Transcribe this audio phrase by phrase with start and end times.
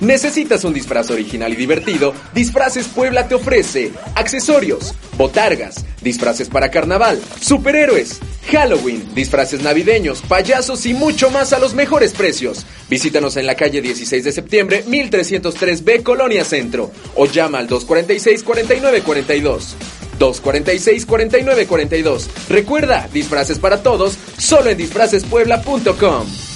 [0.00, 2.14] ¿Necesitas un disfraz original y divertido?
[2.34, 8.18] Disfraces Puebla te ofrece accesorios, botargas, disfraces para carnaval, superhéroes,
[8.50, 12.64] Halloween, disfraces navideños, payasos y mucho más a los mejores precios.
[12.88, 19.74] Visítanos en la calle 16 de septiembre, 1303B, Colonia Centro, o llama al 246-4942.
[20.18, 22.26] 246-4942.
[22.48, 26.49] Recuerda, disfraces para todos, solo en disfracespuebla.com.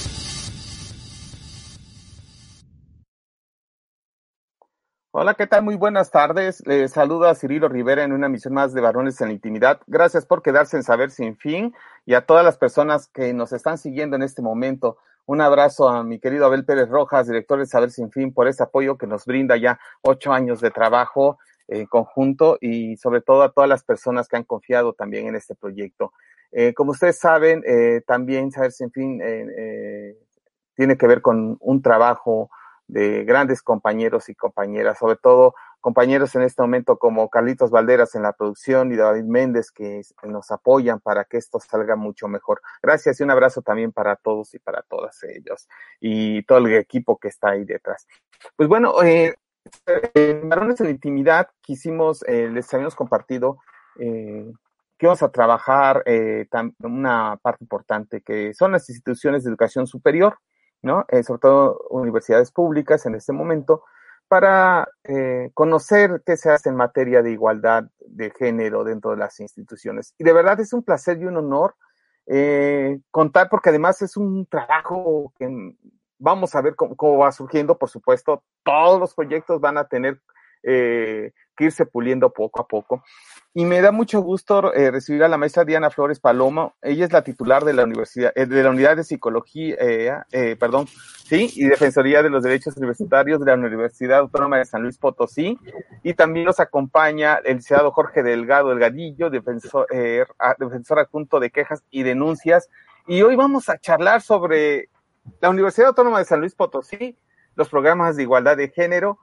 [5.17, 5.63] Hola, ¿qué tal?
[5.63, 6.61] Muy buenas tardes.
[6.67, 9.81] Les saluda Cirilo Rivera en una misión más de Varones en la Intimidad.
[9.87, 11.73] Gracias por quedarse en Saber Sin Fin
[12.05, 14.97] y a todas las personas que nos están siguiendo en este momento.
[15.25, 18.65] Un abrazo a mi querido Abel Pérez Rojas, director de Saber Sin Fin, por ese
[18.65, 23.53] apoyo que nos brinda ya ocho años de trabajo en conjunto y sobre todo a
[23.53, 26.13] todas las personas que han confiado también en este proyecto.
[26.51, 30.17] Eh, como ustedes saben, eh, también Saber Sin Fin eh,
[30.75, 32.51] tiene que ver con un trabajo
[32.87, 38.23] de grandes compañeros y compañeras, sobre todo compañeros en este momento como Carlitos Valderas en
[38.23, 42.63] la producción y David Méndez que nos apoyan para que esto salga mucho mejor.
[42.83, 45.69] Gracias y un abrazo también para todos y para todas ellos
[46.01, 48.07] y todo el equipo que está ahí detrás.
[48.57, 49.35] Pues bueno, eh,
[50.15, 53.59] en Varones en la Intimidad quisimos, eh, les habíamos compartido
[53.99, 54.51] eh,
[54.99, 56.47] que vamos a trabajar eh,
[56.81, 60.39] una parte importante que son las instituciones de educación superior.
[60.85, 61.05] ¿No?
[61.09, 63.83] Eh, sobre todo universidades públicas en este momento,
[64.29, 69.41] para eh, conocer qué se hace en materia de igualdad de género dentro de las
[69.41, 70.15] instituciones.
[70.19, 71.75] Y de verdad es un placer y un honor
[72.27, 75.49] eh, contar, porque además es un trabajo que
[76.19, 80.21] vamos a ver cómo, cómo, va surgiendo, por supuesto, todos los proyectos van a tener
[80.63, 83.03] eh, que irse puliendo poco a poco.
[83.57, 86.75] Y me da mucho gusto eh, recibir a la maestra Diana Flores Palomo.
[86.83, 89.77] Ella es la titular de la universidad, eh, de la unidad de psicología,
[90.33, 94.83] eh, perdón, sí, y defensoría de los derechos universitarios de la Universidad Autónoma de San
[94.83, 95.57] Luis Potosí.
[96.03, 99.87] Y también nos acompaña el licenciado Jorge Delgado Delgadillo, defensor,
[100.59, 102.69] defensor adjunto de quejas y denuncias.
[103.07, 104.89] Y hoy vamos a charlar sobre
[105.41, 107.17] la Universidad Autónoma de San Luis Potosí,
[107.55, 109.21] los programas de igualdad de género,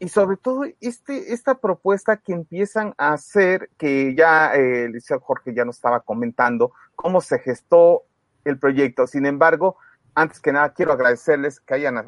[0.00, 5.20] y sobre todo este, esta propuesta que empiezan a hacer, que ya eh, el licenciado
[5.20, 8.04] Jorge ya nos estaba comentando, cómo se gestó
[8.46, 9.06] el proyecto.
[9.06, 9.76] Sin embargo,
[10.14, 12.02] antes que nada, quiero agradecerles que hayan,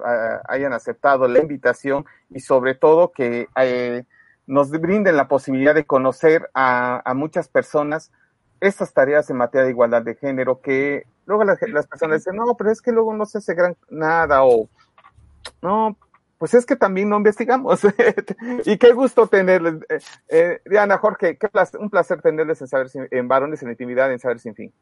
[0.49, 4.05] hayan aceptado la invitación y sobre todo que eh,
[4.47, 8.11] nos brinden la posibilidad de conocer a, a, muchas personas
[8.61, 12.57] estas tareas en materia de igualdad de género que luego las, las personas dicen, no,
[12.57, 14.71] pero es que luego no se hace gran nada o
[15.61, 15.97] no,
[16.43, 17.83] pues es que también no investigamos.
[18.67, 19.75] y qué gusto tenerles.
[19.89, 19.99] Eh,
[20.29, 24.13] eh, Diana, Jorge, qué placer, un placer tenerles en Saber Sin, en Varones en Intimidad,
[24.13, 24.73] en Saber Sin Fin.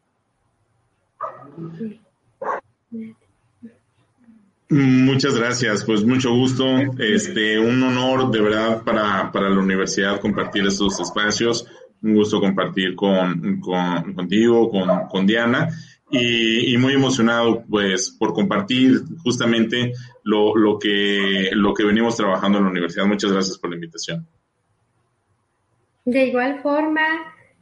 [4.70, 6.64] Muchas gracias, pues mucho gusto,
[6.98, 11.66] este, un honor de verdad para, para la universidad compartir estos espacios,
[12.02, 15.68] un gusto compartir con, con contigo, con, con Diana,
[16.10, 19.92] y, muy emocionado pues por compartir justamente
[20.24, 23.06] lo, lo, que, lo que venimos trabajando en la universidad.
[23.06, 24.26] Muchas gracias por la invitación.
[26.04, 27.02] De igual forma,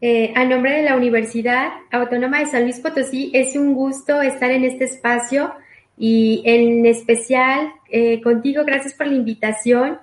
[0.01, 4.51] eh, a nombre de la Universidad Autónoma de San Luis Potosí, es un gusto estar
[4.51, 5.53] en este espacio
[5.99, 9.99] y en especial eh, contigo, gracias por la invitación.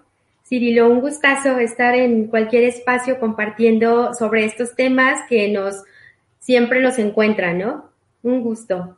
[0.48, 5.84] Cirilo, un gustazo estar en cualquier espacio compartiendo sobre estos temas que nos
[6.40, 7.95] siempre nos encuentran, ¿no?
[8.26, 8.98] Un gusto.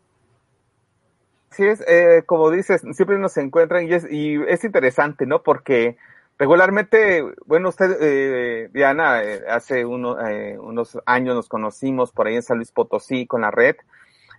[1.52, 5.44] Sí, es, eh, como dices, siempre nos encuentran y es, y es interesante, ¿no?
[5.44, 5.98] Porque
[6.40, 12.36] regularmente, bueno, usted, eh, Diana, eh, hace uno, eh, unos años nos conocimos por ahí
[12.36, 13.76] en San Luis Potosí con la red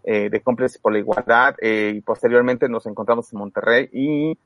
[0.05, 4.39] eh, de cómplices por la igualdad eh, y posteriormente nos encontramos en Monterrey y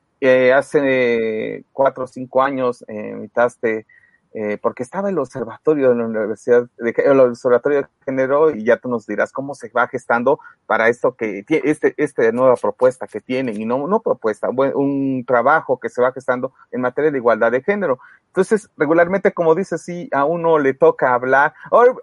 [0.53, 3.85] hace cuatro o cinco años invitaste
[4.35, 8.77] eh, porque estaba el observatorio de la Universidad, de, el observatorio de género, y ya
[8.77, 13.21] tú nos dirás cómo se va gestando para esto que, este, esta nueva propuesta que
[13.21, 17.51] tienen, y no, no propuesta, un trabajo que se va gestando en materia de igualdad
[17.51, 17.99] de género.
[18.25, 21.53] Entonces, regularmente, como dices, si a uno le toca hablar,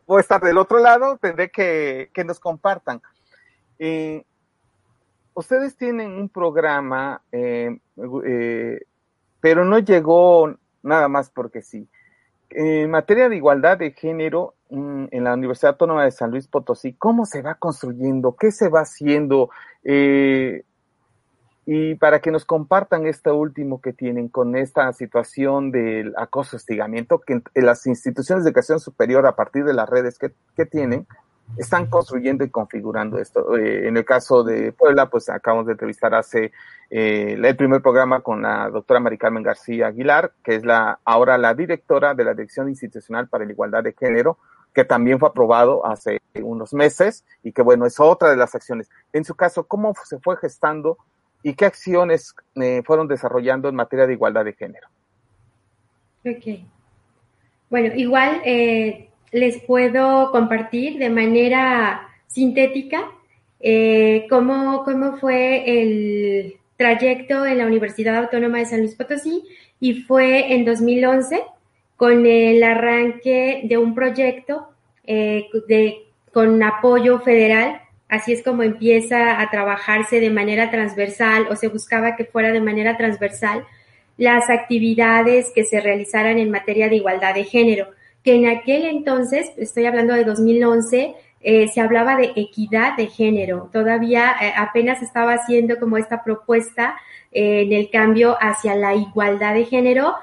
[0.07, 3.03] voy a estar del otro lado, tendré que, que nos compartan.
[3.81, 4.25] Eh,
[5.35, 7.77] ustedes tienen un programa, eh,
[8.25, 8.83] eh,
[9.41, 11.89] pero no llegó nada más porque sí
[12.51, 17.27] en materia de igualdad de género en la Universidad Autónoma de San Luis Potosí, ¿cómo
[17.27, 18.37] se va construyendo?
[18.39, 19.51] ¿Qué se va haciendo?
[19.85, 20.65] Eh,
[21.67, 27.21] y para que nos compartan esto último que tienen con esta situación del acoso hostigamiento
[27.21, 31.07] que en las instituciones de educación superior a partir de las redes que, que tienen,
[31.57, 33.57] están construyendo y configurando esto.
[33.57, 36.53] Eh, en el caso de Puebla, pues acabamos de entrevistar hace
[36.91, 41.39] eh, el primer programa con la doctora Mari Carmen García Aguilar, que es la ahora
[41.39, 44.39] la directora de la Dirección Institucional para la Igualdad de Género,
[44.75, 48.89] que también fue aprobado hace unos meses y que bueno, es otra de las acciones.
[49.13, 50.99] En su caso, ¿cómo se fue gestando
[51.43, 54.89] y qué acciones eh, fueron desarrollando en materia de igualdad de género?
[56.25, 56.67] Ok.
[57.71, 63.11] Bueno, igual eh, les puedo compartir de manera sintética
[63.61, 69.45] eh, cómo, cómo fue el trayecto en la Universidad Autónoma de San Luis Potosí
[69.81, 71.43] y fue en 2011
[71.97, 74.69] con el arranque de un proyecto
[75.05, 77.83] eh, de, con apoyo federal.
[78.09, 82.61] Así es como empieza a trabajarse de manera transversal o se buscaba que fuera de
[82.61, 83.65] manera transversal
[84.17, 87.89] las actividades que se realizaran en materia de igualdad de género
[88.23, 93.71] que en aquel entonces, estoy hablando de 2011, eh, se hablaba de equidad de género.
[93.73, 96.97] Todavía eh, apenas estaba haciendo como esta propuesta
[97.33, 100.15] eh, en el cambio hacia la igualdad de género,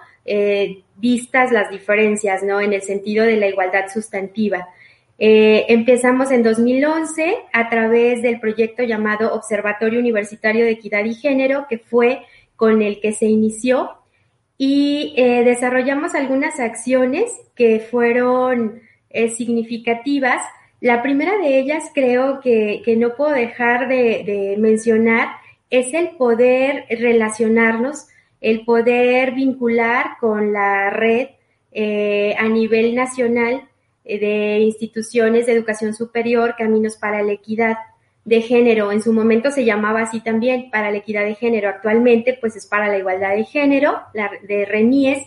[0.98, 2.60] vistas las diferencias, ¿no?
[2.60, 4.68] En el sentido de la igualdad sustantiva.
[5.18, 11.78] empezamos en 2011 a través del proyecto llamado Observatorio Universitario de Equidad y Género, que
[11.78, 12.24] fue
[12.58, 13.97] con el que se inició
[14.58, 20.42] y eh, desarrollamos algunas acciones que fueron eh, significativas.
[20.82, 25.30] La primera de ellas creo que, que no puedo dejar de, de, mencionar
[25.70, 28.08] es el poder relacionarnos,
[28.42, 31.30] el poder vincular con la red
[31.72, 33.68] eh, a nivel nacional
[34.04, 37.78] eh, de instituciones de educación superior, Caminos para la Equidad
[38.28, 38.92] de género.
[38.92, 41.70] En su momento se llamaba así también para la equidad de género.
[41.70, 45.24] Actualmente, pues es para la igualdad de género, la de RENIES.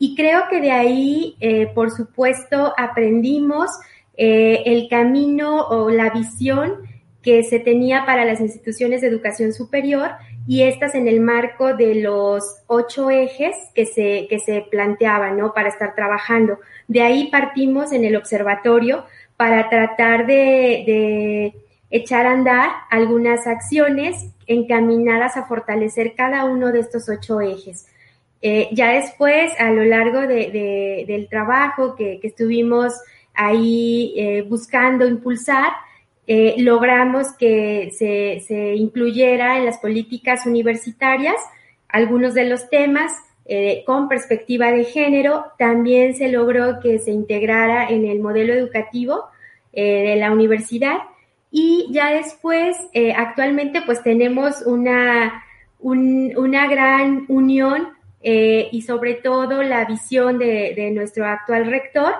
[0.00, 3.70] Y creo que de ahí, eh, por supuesto, aprendimos
[4.16, 6.78] eh, el camino o la visión
[7.22, 10.10] que se tenía para las instituciones de educación superior
[10.48, 15.54] y estas en el marco de los ocho ejes que se, que se planteaban, ¿no?
[15.54, 16.58] Para estar trabajando.
[16.88, 19.04] De ahí partimos en el observatorio
[19.36, 21.54] para tratar de, de
[21.90, 27.86] echar a andar algunas acciones encaminadas a fortalecer cada uno de estos ocho ejes.
[28.42, 32.94] Eh, ya después, a lo largo de, del trabajo que, estuvimos
[33.34, 35.72] ahí eh, buscando impulsar,
[36.26, 41.36] eh, logramos que se, se, incluyera en las políticas universitarias
[41.88, 43.12] algunos de los temas
[43.84, 45.46] con perspectiva de género.
[45.58, 49.24] También se logró que se integrara en el modelo educativo
[49.72, 50.98] de la universidad
[51.50, 55.44] y ya después, eh, actualmente, pues tenemos una,
[55.80, 57.88] una gran unión
[58.22, 62.14] eh, y sobre todo la visión de, de nuestro actual rector,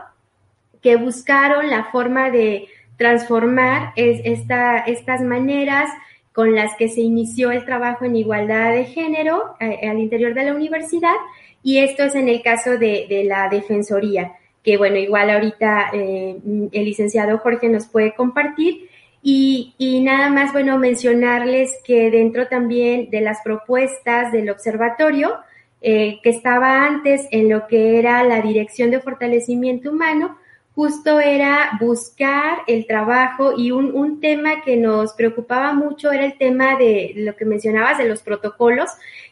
[0.82, 2.68] que buscaron la forma de
[3.00, 5.88] transformar es, esta, estas maneras
[6.32, 10.44] con las que se inició el trabajo en igualdad de género eh, al interior de
[10.44, 11.14] la universidad
[11.62, 16.36] y esto es en el caso de, de la defensoría, que bueno, igual ahorita eh,
[16.72, 18.89] el licenciado Jorge nos puede compartir,
[19.22, 25.36] y, y, nada más, bueno, mencionarles que dentro también de las propuestas del observatorio,
[25.82, 30.38] eh, que estaba antes en lo que era la Dirección de Fortalecimiento Humano,
[30.74, 36.38] justo era buscar el trabajo y un, un tema que nos preocupaba mucho era el
[36.38, 38.88] tema de lo que mencionabas de los protocolos,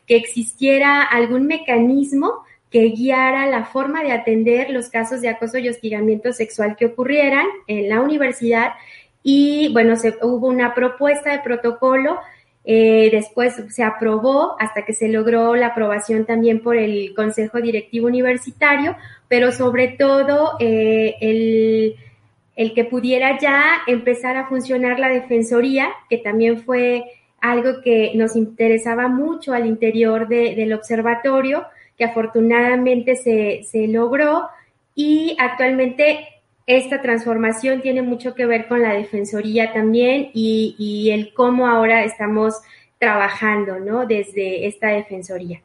[0.07, 5.68] que existiera algún mecanismo que guiara la forma de atender los casos de acoso y
[5.68, 8.73] hostigamiento sexual que ocurrieran en la universidad
[9.22, 12.18] y bueno, se, hubo una propuesta de protocolo,
[12.64, 18.06] eh, después se aprobó hasta que se logró la aprobación también por el Consejo Directivo
[18.06, 18.96] Universitario,
[19.26, 21.96] pero sobre todo eh, el,
[22.56, 27.04] el que pudiera ya empezar a funcionar la Defensoría, que también fue
[27.40, 31.64] algo que nos interesaba mucho al interior de, del observatorio,
[31.96, 34.48] que afortunadamente se, se logró
[34.94, 36.26] y actualmente
[36.68, 42.60] esta transformación tiene mucho que ver con la defensoría también y, el cómo ahora estamos
[42.98, 44.04] trabajando, ¿no?
[44.04, 45.62] Desde esta defensoría.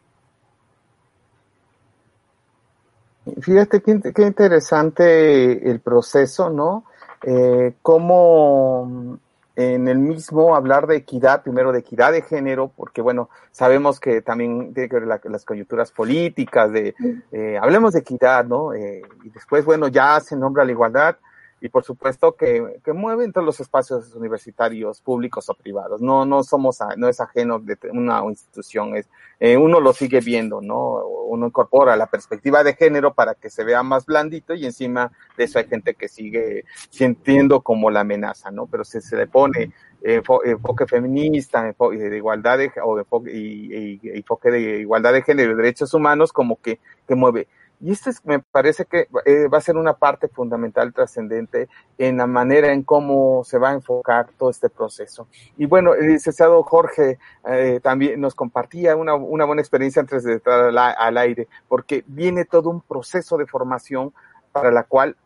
[3.42, 6.86] Fíjate qué, interesante el proceso, ¿no?
[7.24, 9.20] Eh, cómo
[9.56, 14.22] en el mismo hablar de equidad, primero de equidad de género, porque bueno, sabemos que
[14.22, 16.96] también tiene que ver las coyunturas políticas, de
[17.32, 18.74] eh, hablemos de equidad, ¿no?
[18.74, 21.18] Eh, y después, bueno, ya se nombra la igualdad,
[21.64, 26.02] y por supuesto que, que mueve todos los espacios universitarios públicos o privados.
[26.02, 29.08] No, no somos, no es ajeno de una institución, es,
[29.40, 31.08] eh, uno lo sigue viendo, ¿no?
[31.08, 35.46] Uno incorpora la perspectiva de género para que se vea más blandito y encima de
[35.46, 38.68] eso hay gente que sigue sintiendo como la amenaza, ¿no?
[38.68, 39.72] Pero si se le pone
[40.04, 45.56] enfoque feminista, enfoque de igualdad de, o enfoque, y, enfoque de igualdad de género y
[45.56, 47.48] derechos humanos, como que, que mueve.
[47.84, 52.28] Y este me parece que eh, va a ser una parte fundamental, trascendente, en la
[52.28, 55.28] manera en cómo se va a enfocar todo este proceso.
[55.58, 60.36] Y bueno, el licenciado Jorge eh, también nos compartía una, una, buena experiencia antes de
[60.36, 64.14] entrar al, al, aire, porque viene todo un proceso de formación
[64.54, 65.18] para la cual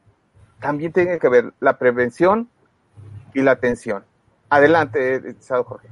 [0.59, 2.49] también tiene que ver la prevención
[3.35, 4.03] y la atención.
[4.49, 5.89] Adelante, licenciado Jorge.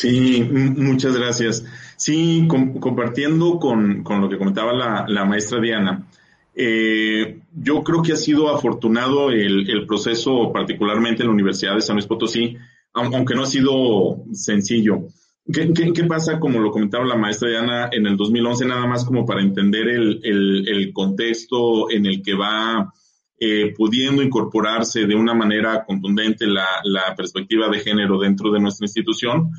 [0.00, 1.62] Sí, muchas gracias.
[1.98, 6.08] Sí, compartiendo con, con, lo que comentaba la, la maestra Diana,
[6.54, 11.82] eh, yo creo que ha sido afortunado el, el, proceso, particularmente en la Universidad de
[11.82, 12.56] San Luis Potosí,
[12.94, 15.02] aunque no ha sido sencillo.
[15.52, 19.42] ¿Qué, pasa, como lo comentaba la maestra Diana, en el 2011, nada más como para
[19.42, 22.90] entender el, el, el contexto en el que va
[23.38, 28.86] eh, pudiendo incorporarse de una manera contundente la, la perspectiva de género dentro de nuestra
[28.86, 29.50] institución?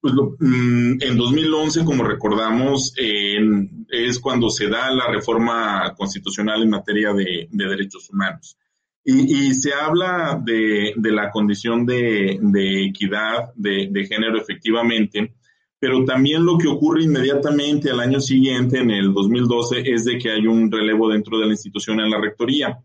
[0.00, 6.70] Pues lo, mm, en 2011, como recordamos, es cuando se da la reforma constitucional en
[6.70, 8.56] materia de, de derechos humanos.
[9.02, 12.38] Y, se habla de, la condición de,
[12.84, 15.34] equidad de, de, género efectivamente,
[15.78, 20.30] pero también lo que ocurre inmediatamente al año siguiente, en el 2012, es de que
[20.30, 22.78] hay un relevo dentro de la institución en la rectoría.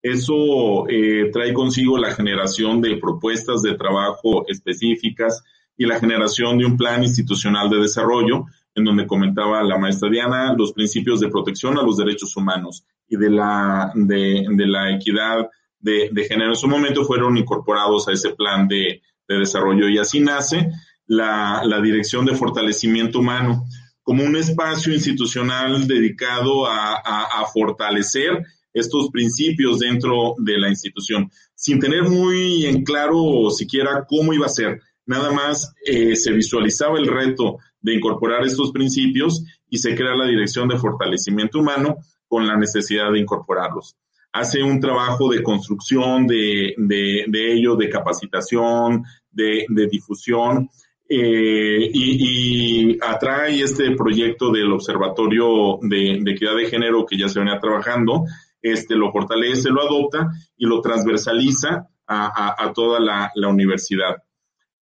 [0.00, 5.42] Eso eh, trae consigo la generación de propuestas de trabajo específicas,
[5.76, 10.54] y la generación de un plan institucional de desarrollo, en donde comentaba la maestra Diana
[10.56, 15.48] los principios de protección a los derechos humanos y de la, de, de la equidad
[15.78, 16.50] de, de, género.
[16.50, 20.70] En su momento fueron incorporados a ese plan de, de desarrollo y así nace
[21.06, 23.64] la, la Dirección de Fortalecimiento Humano
[24.02, 31.30] como un espacio institucional dedicado a, a, a fortalecer estos principios dentro de la institución,
[31.54, 36.98] sin tener muy en claro siquiera cómo iba a ser, nada más eh, se visualizaba
[36.98, 41.96] el reto de incorporar estos principios y se crea la Dirección de Fortalecimiento Humano
[42.26, 43.96] con la necesidad de incorporarlos.
[44.32, 46.74] Hace un trabajo de construcción de,
[47.32, 50.68] ello, de capacitación, de, difusión,
[51.08, 57.60] eh, y, atrae este proyecto del Observatorio de, Equidad de Género que ya se venía
[57.60, 58.24] trabajando,
[58.60, 64.16] este lo fortalece, lo adopta y lo transversaliza a, toda la universidad.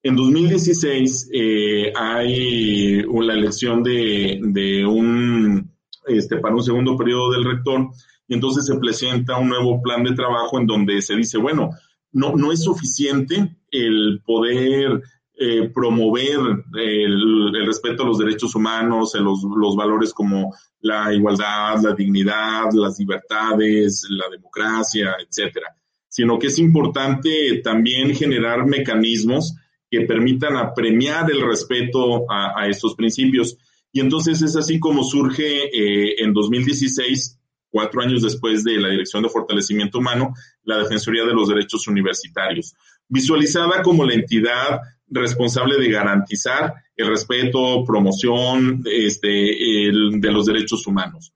[0.04, 5.72] En 2016 eh, hay la elección de, un,
[6.06, 7.88] este, para un segundo periodo del rector
[8.28, 11.70] y entonces se presenta un nuevo plan de trabajo en donde se dice, bueno,
[12.12, 15.00] no, no es suficiente el poder
[15.36, 16.38] eh, promover
[16.74, 22.70] el, el, respeto a los derechos humanos, los, los valores como la igualdad, la dignidad,
[22.74, 25.74] las libertades, la democracia, etcétera,
[26.08, 29.54] sino que es importante también generar mecanismos
[29.94, 33.56] que permitan apremiar el respeto a, estos principios.
[33.92, 37.38] Y entonces es así como surge eh, en 2016,
[37.70, 40.34] cuatro años después de la Dirección de Fortalecimiento Humano,
[40.64, 42.74] la Defensoría de los Derechos Universitarios,
[43.08, 51.32] visualizada como la entidad responsable de garantizar el respeto, promoción este, de los derechos humanos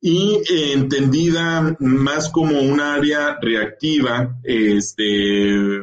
[0.00, 5.82] y eh, entendida más como un área reactiva, este,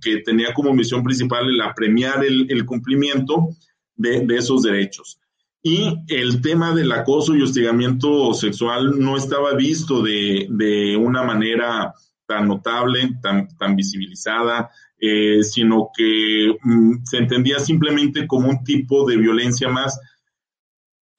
[0.00, 3.48] que tenía como misión principal el apremiar el, cumplimiento
[3.96, 5.18] de, de, esos derechos.
[5.62, 11.92] Y el tema del acoso y hostigamiento sexual no estaba visto de, de una manera
[12.26, 19.08] tan notable, tan, tan visibilizada, eh, sino que mm, se entendía simplemente como un tipo
[19.08, 19.98] de violencia más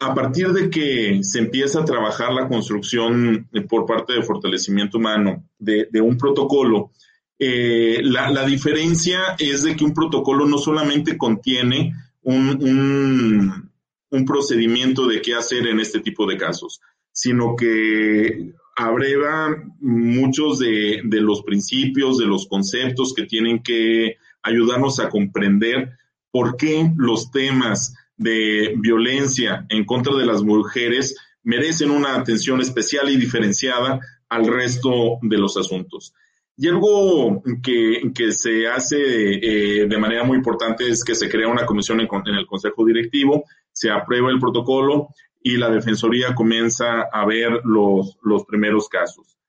[0.01, 5.47] a partir de que se empieza a trabajar la construcción por parte de fortalecimiento humano
[5.59, 6.91] de, un protocolo,
[7.37, 11.93] eh, la, diferencia es de que un protocolo no solamente contiene
[12.23, 13.71] un, un,
[14.09, 16.81] un, procedimiento de qué hacer en este tipo de casos,
[17.11, 24.99] sino que abreva muchos de, de los principios, de los conceptos que tienen que ayudarnos
[24.99, 25.91] a comprender
[26.31, 33.09] por qué los temas de violencia en contra de las mujeres merecen una atención especial
[33.09, 33.99] y diferenciada
[34.29, 36.13] al resto de los asuntos.
[36.55, 41.47] Y algo que, que se hace eh, de manera muy importante es que se crea
[41.47, 45.07] una comisión en, en, el Consejo Directivo, se aprueba el protocolo
[45.41, 49.40] y la Defensoría comienza a ver los, los primeros casos.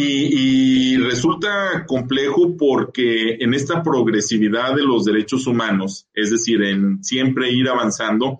[0.00, 7.50] Y, resulta complejo porque en esta progresividad de los derechos humanos, es decir, en siempre
[7.50, 8.38] ir avanzando,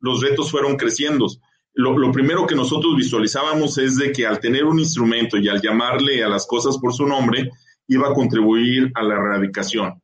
[0.00, 1.26] los retos fueron creciendo.
[1.72, 5.62] Lo, lo, primero que nosotros visualizábamos es de que al tener un instrumento y al
[5.62, 7.50] llamarle a las cosas por su nombre,
[7.88, 10.02] iba a contribuir a la erradicación.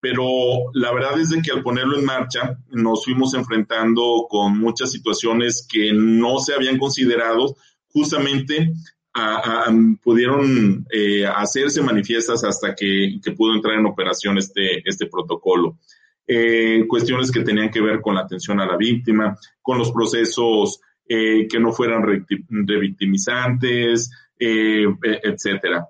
[0.00, 0.24] Pero
[0.72, 5.66] la verdad es de que al ponerlo en marcha nos fuimos enfrentando con muchas situaciones
[5.70, 7.56] que no se habían considerado
[7.92, 8.72] justamente
[9.14, 15.06] a, a, pudieron eh, hacerse manifiestas hasta que, que, pudo entrar en operación este, este
[15.06, 15.78] protocolo.
[16.26, 20.80] Eh, cuestiones que tenían que ver con la atención a la víctima, con los procesos
[21.06, 22.04] eh, que no fueran
[22.48, 25.86] revictimizantes, eh, e, etcétera.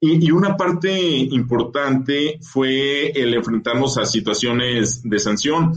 [0.00, 5.74] Y, y, una parte importante fue el enfrentarnos a situaciones de sanción,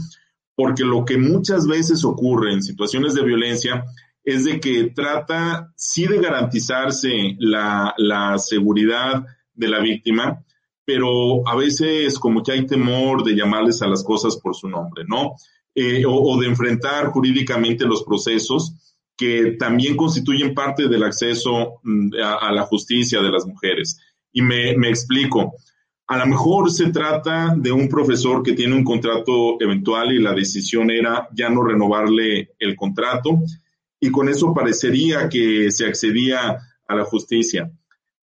[0.54, 3.84] porque lo que muchas veces ocurre en situaciones de violencia
[4.26, 10.44] es de que trata sí de garantizarse la, la seguridad de la víctima,
[10.84, 15.04] pero a veces como que hay temor de llamarles a las cosas por su nombre,
[15.06, 15.36] ¿no?
[15.76, 18.74] Eh, o, de enfrentar jurídicamente los procesos
[19.16, 24.00] que también constituyen parte del acceso mm, a, a la justicia de las mujeres.
[24.32, 25.54] Y me, me, explico.
[26.08, 30.32] A lo mejor se trata de un profesor que tiene un contrato eventual y la
[30.32, 33.38] decisión era ya no renovarle el contrato
[34.00, 37.70] y con eso parecería que se accedía a la justicia.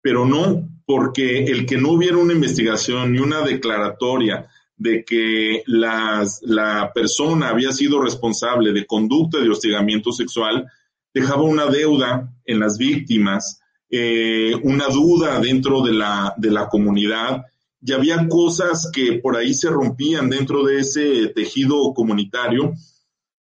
[0.00, 6.40] Pero no, porque el que no hubiera una investigación ni una declaratoria de que las,
[6.42, 10.66] la persona había sido responsable de conducta de hostigamiento sexual,
[11.14, 13.60] dejaba una deuda en las víctimas,
[13.90, 17.44] eh, una duda dentro de la, de la comunidad,
[17.80, 22.74] y había cosas que por ahí se rompían dentro de ese tejido comunitario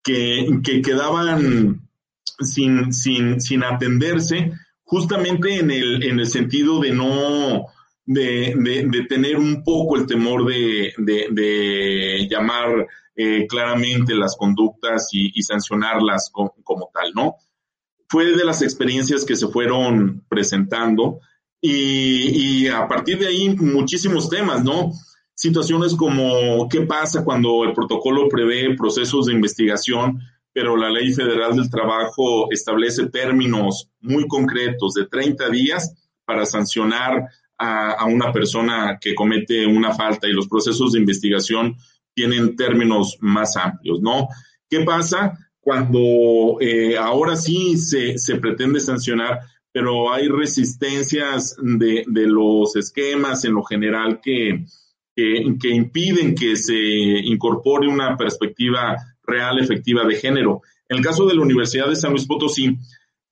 [0.02, 1.89] que, que quedaban
[2.40, 4.52] sin, sin, sin atenderse,
[4.82, 7.66] justamente en el, en el sentido de no,
[8.06, 8.54] de,
[8.90, 16.30] de, tener un poco el temor de, de, llamar eh, claramente las conductas y, sancionarlas
[16.32, 17.36] como, tal, ¿no?
[18.08, 21.20] Fue de las experiencias que se fueron presentando
[21.62, 24.92] y a partir de ahí muchísimos temas, ¿no?
[25.34, 30.20] Situaciones como qué pasa cuando el protocolo prevé procesos de investigación
[30.52, 37.28] pero la Ley Federal del Trabajo establece términos muy concretos de 30 días para sancionar
[37.58, 41.76] a, una persona que comete una falta y los procesos de investigación
[42.14, 44.28] tienen términos más amplios, ¿no?
[44.68, 52.26] ¿Qué pasa cuando eh, ahora sí se, se, pretende sancionar, pero hay resistencias de, de
[52.26, 54.64] los esquemas en lo general que,
[55.14, 58.96] que impiden que se incorpore una perspectiva
[59.30, 60.62] real efectiva de género.
[60.88, 62.76] En el caso de la Universidad de San Luis Potosí,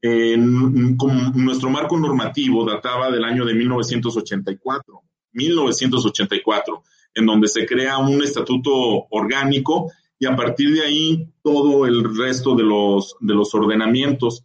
[0.03, 6.83] nuestro marco normativo databa del año de 1984, 1984,
[7.15, 8.73] en donde se crea un estatuto
[9.11, 14.45] orgánico y a partir de ahí todo el resto de los, de los ordenamientos.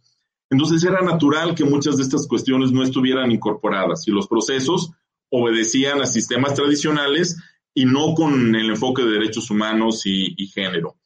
[0.50, 4.90] Entonces era natural que muchas de estas cuestiones no estuvieran incorporadas y los procesos
[5.30, 7.36] obedecían a sistemas tradicionales
[7.72, 10.96] y no con el enfoque de derechos humanos y género.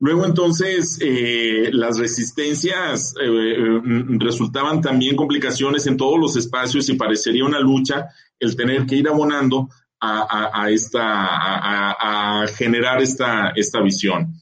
[0.00, 3.80] Luego entonces eh, las resistencias eh, eh,
[4.18, 8.08] resultaban también complicaciones en todos los espacios y parecería una lucha
[8.38, 9.68] el tener que ir abonando
[10.00, 14.32] a, a, generar esta, esta visión.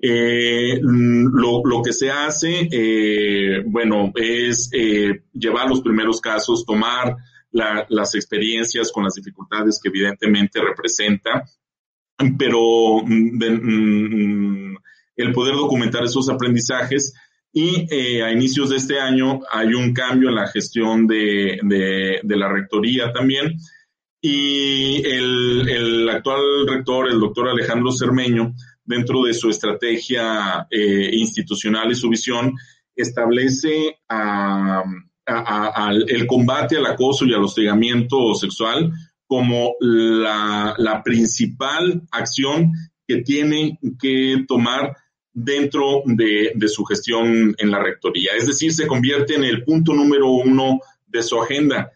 [0.00, 7.14] Lo, lo, que se hace, bueno, es llevar los primeros casos, tomar
[7.50, 11.44] la, las experiencias con las dificultades que evidentemente representa,
[12.38, 14.76] pero de, mm,
[15.16, 17.14] el poder documentar esos aprendizajes
[17.52, 22.20] y eh, a inicios de este año hay un cambio en la gestión de, de,
[22.22, 23.56] de la rectoría también.
[24.20, 28.52] Y el, el, actual rector, el doctor Alejandro Cermeño,
[28.84, 32.54] dentro de su estrategia eh, institucional y su visión,
[32.94, 34.82] establece a,
[35.26, 38.92] a, a, el combate al acoso y al hostigamiento sexual
[39.26, 42.72] como la, la principal acción
[43.06, 44.94] que tiene que tomar
[45.36, 48.32] dentro de, su gestión en la rectoría.
[48.36, 51.92] Es decir, se convierte en el punto número uno de su agenda.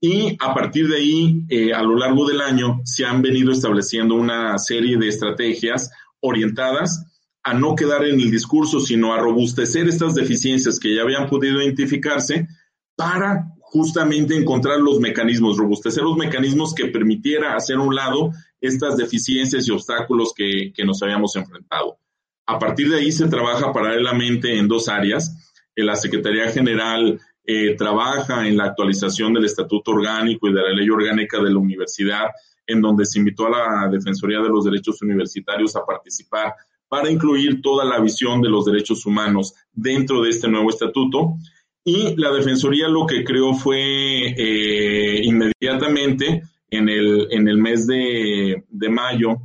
[0.00, 4.16] Y a partir de ahí, eh, a lo largo del año, se han venido estableciendo
[4.16, 7.06] una serie de estrategias orientadas
[7.44, 11.62] a no quedar en el discurso, sino a robustecer estas deficiencias que ya habían podido
[11.62, 12.48] identificarse
[12.96, 19.68] para justamente encontrar los mecanismos, robustecer los mecanismos que permitiera hacer un lado estas deficiencias
[19.68, 22.01] y obstáculos que, que nos habíamos enfrentado.
[22.46, 25.54] A partir de ahí se trabaja paralelamente en dos áreas.
[25.76, 30.88] La Secretaría General eh, trabaja en la actualización del Estatuto Orgánico y de la Ley
[30.90, 32.26] Orgánica de la Universidad,
[32.66, 36.54] en donde se invitó a la Defensoría de los Derechos Universitarios a participar
[36.88, 41.36] para incluir toda la visión de los derechos humanos dentro de este nuevo estatuto.
[41.84, 48.62] Y la Defensoría lo que creó fue eh, inmediatamente en el, en el mes de,
[48.90, 49.38] mayo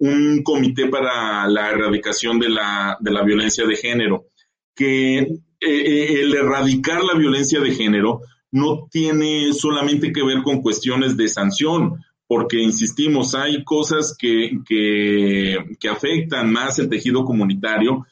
[0.00, 4.26] un comité para la erradicación de la, de la violencia de género,
[4.74, 10.62] que eh, eh, el erradicar la violencia de género no tiene solamente que ver con
[10.62, 18.06] cuestiones de sanción, porque insistimos, hay cosas que, que, afectan más el tejido comunitario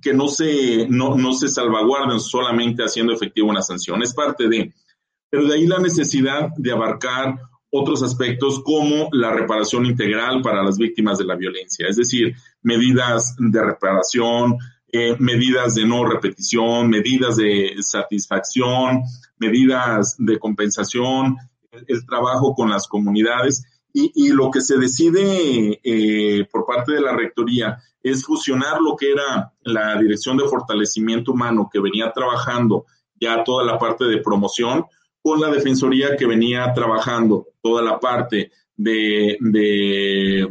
[0.00, 4.72] que no se, no, no se salvaguardan solamente haciendo efectiva una sanción, es parte de,
[5.28, 7.36] pero de ahí la necesidad de abarcar
[7.74, 13.34] otros aspectos como la reparación integral para las víctimas de la violencia, es decir, medidas
[13.38, 14.58] de reparación,
[14.92, 19.02] eh, medidas de no repetición, medidas de satisfacción,
[19.38, 21.38] medidas de compensación,
[21.88, 23.64] el, trabajo con las comunidades.
[23.94, 29.12] Y, lo que se decide eh, por parte de la Rectoría es fusionar lo que
[29.12, 32.86] era la Dirección de Fortalecimiento Humano que venía trabajando
[33.20, 34.86] ya toda la parte de promoción
[35.22, 40.48] con la Defensoría que venía trabajando toda la parte de,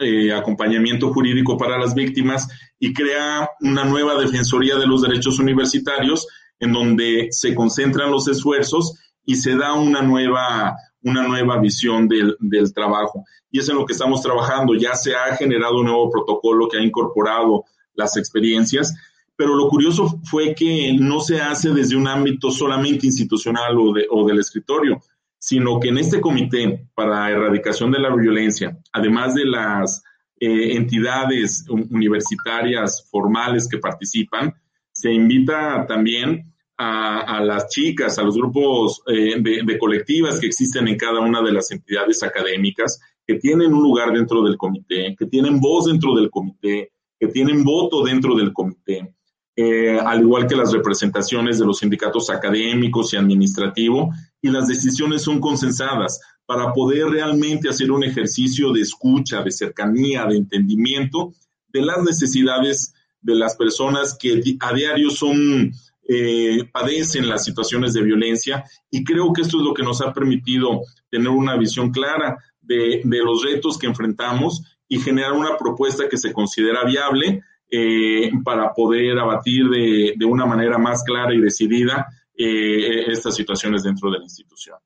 [0.00, 6.26] eh, acompañamiento jurídico para las víctimas y crea una nueva Defensoría de los Derechos Universitarios
[6.60, 12.36] en donde se concentran los esfuerzos y se da una nueva, una nueva visión del,
[12.40, 13.24] del trabajo.
[13.50, 14.74] Y es en lo que estamos trabajando.
[14.74, 18.94] Ya se ha generado un nuevo protocolo que ha incorporado las experiencias,
[19.38, 24.04] pero lo curioso fue que no se hace desde un ámbito solamente institucional o, de,
[24.10, 25.00] o del escritorio,
[25.38, 30.02] sino que en este comité para erradicación de la violencia, además de las
[30.40, 34.52] eh, entidades universitarias formales que participan,
[34.90, 40.96] se invita también a, las chicas, a los grupos eh, de, colectivas que existen en
[40.96, 45.60] cada una de las entidades académicas, que tienen un lugar dentro del comité, que tienen
[45.60, 49.14] voz dentro del comité, que tienen voto dentro del comité,
[49.60, 55.22] eh, al igual que las representaciones de los sindicatos académicos y administrativos, y las decisiones
[55.22, 56.20] son consensadas.
[56.46, 61.32] Para poder realmente hacer un ejercicio de escucha, de cercanía, de entendimiento
[61.66, 65.72] de las necesidades de las personas que a diario son
[66.08, 70.12] eh, padecen las situaciones de violencia y creo que esto es lo que nos ha
[70.12, 76.16] permitido tener una visión clara de, los retos que enfrentamos y generar una propuesta que
[76.16, 83.04] se considera viable eh, para poder abatir de, una manera más clara y decidida eh,
[83.10, 84.78] estas situaciones dentro de la institución.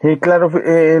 [0.00, 0.50] Sí, claro,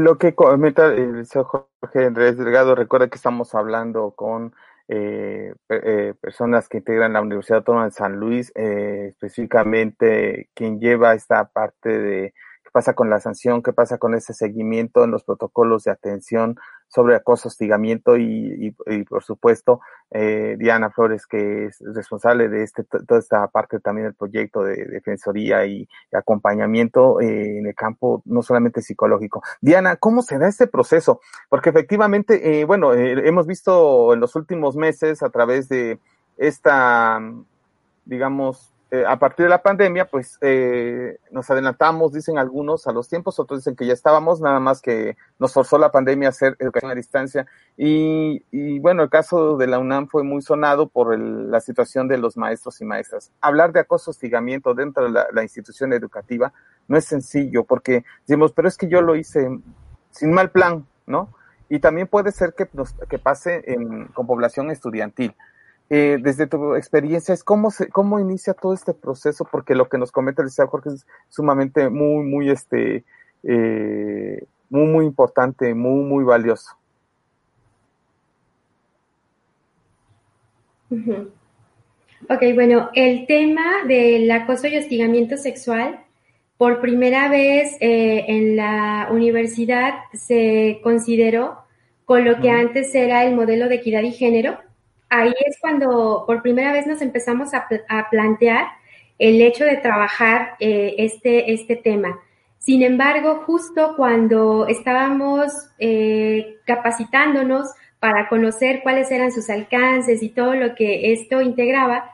[0.00, 4.54] lo que comenta el señor Jorge Andrés Delgado, recuerda que estamos hablando con
[4.86, 11.14] eh, eh, personas que integran la Universidad Autónoma de San Luis, eh, específicamente quien lleva
[11.14, 12.34] esta parte de
[12.74, 16.56] pasa con la sanción, qué pasa con ese seguimiento en los protocolos de atención
[16.88, 18.74] sobre acoso, hostigamiento y,
[19.08, 24.14] por supuesto eh, Diana Flores, que es responsable de este, toda esta parte también del
[24.14, 29.40] proyecto de defensoría y, acompañamiento eh, en el campo no solamente psicológico.
[29.60, 31.20] Diana, ¿cómo se da este proceso?
[31.48, 36.00] Porque efectivamente, eh, bueno, hemos visto en los últimos meses a través de
[36.38, 37.20] esta,
[38.04, 43.08] digamos, eh, a partir de la pandemia, pues eh, nos adelantamos, dicen algunos, a los
[43.08, 46.54] tiempos, otros dicen que ya estábamos, nada más que nos forzó la pandemia a hacer
[46.60, 47.44] educación a distancia.
[47.76, 52.18] Y, y bueno, el caso de la UNAM fue muy sonado por la situación de
[52.18, 53.32] los maestros y maestras.
[53.40, 56.52] Hablar de acoso, hostigamiento dentro de la, institución educativa
[56.86, 59.48] no es sencillo, porque decimos, pero es que yo lo hice
[60.12, 61.34] sin mal plan, ¿no?
[61.68, 65.34] Y también puede ser que, nos, que pase en, con población estudiantil
[65.90, 69.98] eh, desde tu experiencia, es cómo, se, cómo inicia todo este proceso, porque lo que
[69.98, 73.04] nos comenta el licenciado Jorge es sumamente muy, muy, este,
[73.42, 76.76] eh, muy, muy importante, muy, muy valioso.
[80.90, 86.00] Ok, bueno, el tema del acoso y hostigamiento sexual,
[86.56, 91.58] por primera vez eh, en la universidad se consideró
[92.04, 94.58] con lo que antes era el modelo de equidad y género.
[95.08, 97.68] Ahí es cuando por primera vez nos empezamos a,
[98.10, 98.66] plantear
[99.18, 102.18] el hecho de trabajar eh, este, este tema.
[102.58, 107.68] Sin embargo, justo cuando estábamos eh, capacitándonos
[108.00, 112.10] para conocer cuáles eran sus alcances y todo lo que esto integraba,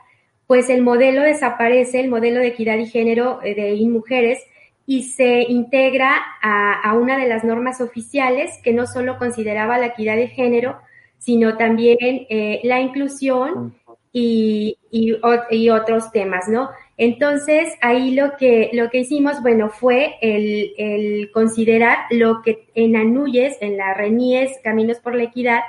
[0.47, 4.39] pues el modelo desaparece, el modelo de equidad y género eh, de mujeres
[4.85, 10.17] y se integra a, una de las normas oficiales que no solo consideraba la equidad
[10.17, 10.81] de género,
[11.21, 13.75] sino también eh, la inclusión
[14.11, 16.69] y, y, otros temas, ¿no?
[16.97, 22.95] Entonces, ahí lo que, lo que hicimos, bueno, fue el, el considerar lo que en
[22.95, 25.61] ANUYES, en la RENIES, Caminos por la Equidad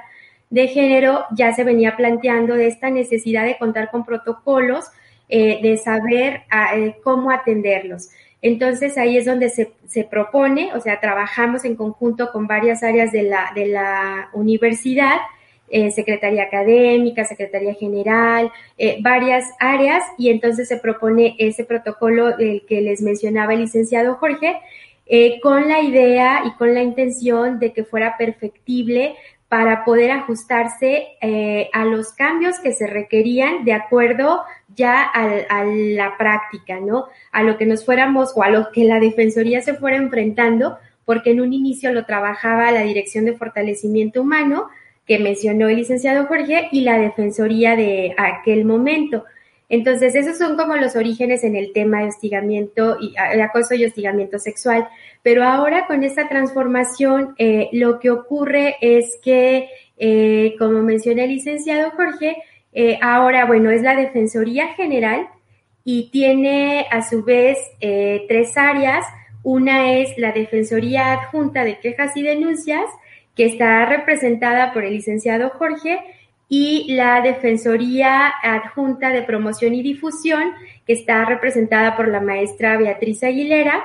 [0.48, 4.86] de Género, ya se venía planteando de esta necesidad de contar con protocolos,
[5.28, 6.42] eh, de saber
[6.74, 8.08] eh, cómo atenderlos.
[8.42, 13.12] Entonces ahí es donde se, se, propone, o sea, trabajamos en conjunto con varias áreas
[13.12, 15.18] de la, de la universidad,
[15.74, 22.66] eh, Secretaría Académica, Secretaría General, eh, varias áreas, y entonces se propone ese protocolo del
[22.66, 24.60] que les mencionaba el licenciado Jorge,
[25.06, 29.16] eh, con la idea y con la intención de que fuera perfectible
[29.48, 31.18] para poder ajustarse
[31.72, 34.42] a los cambios que se requerían de acuerdo
[34.74, 37.06] ya a, la práctica, ¿no?
[37.32, 41.32] A lo que nos fuéramos o a lo que la Defensoría se fuera enfrentando, porque
[41.32, 44.68] en un inicio lo trabajaba la Dirección de Fortalecimiento Humano,
[45.12, 49.24] que mencionó el licenciado Jorge, y la Defensoría de aquel momento.
[49.68, 54.38] Entonces, esos son como los orígenes en el tema de hostigamiento y acoso y hostigamiento
[54.38, 54.88] sexual.
[55.22, 61.32] Pero ahora con esta transformación, eh, lo que ocurre es que, eh, como mencioné el
[61.32, 62.38] licenciado Jorge,
[62.72, 65.28] eh, ahora, bueno, es la Defensoría General
[65.84, 69.04] y tiene a su vez tres áreas.
[69.42, 72.86] Una es la Defensoría Adjunta de Quejas y Denuncias,
[73.34, 75.98] que está representada por el licenciado Jorge,
[76.54, 80.52] y la Defensoría Adjunta de Promoción y Difusión,
[80.86, 83.82] que está representada por la maestra Beatriz Aguilera,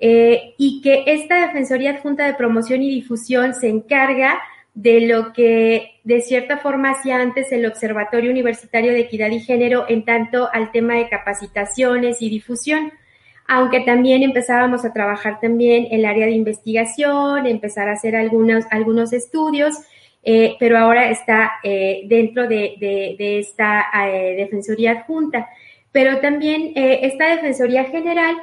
[0.00, 4.40] eh, y que esta Defensoría Adjunta de Promoción y Difusión se encarga
[4.74, 9.86] de lo que de cierta forma hacía antes el Observatorio Universitario de Equidad y Género
[9.88, 12.92] en tanto al tema de capacitaciones y difusión,
[13.48, 19.12] aunque también empezábamos a trabajar también el área de investigación, empezar a hacer algunos, algunos
[19.12, 19.78] estudios
[20.30, 25.48] eh, pero ahora está eh, dentro de, esta eh, Defensoría Adjunta.
[25.90, 28.36] Pero también esta Defensoría General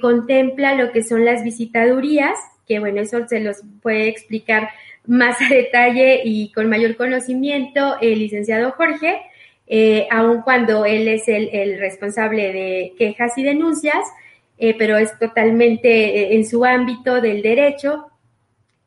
[0.00, 4.70] contempla lo que son las visitadurías, que bueno, eso se los puede explicar
[5.06, 9.20] más a detalle y con mayor conocimiento el licenciado Jorge,
[10.10, 14.06] aun cuando él es el, responsable de quejas y denuncias,
[14.78, 18.12] pero es totalmente en su ámbito del derecho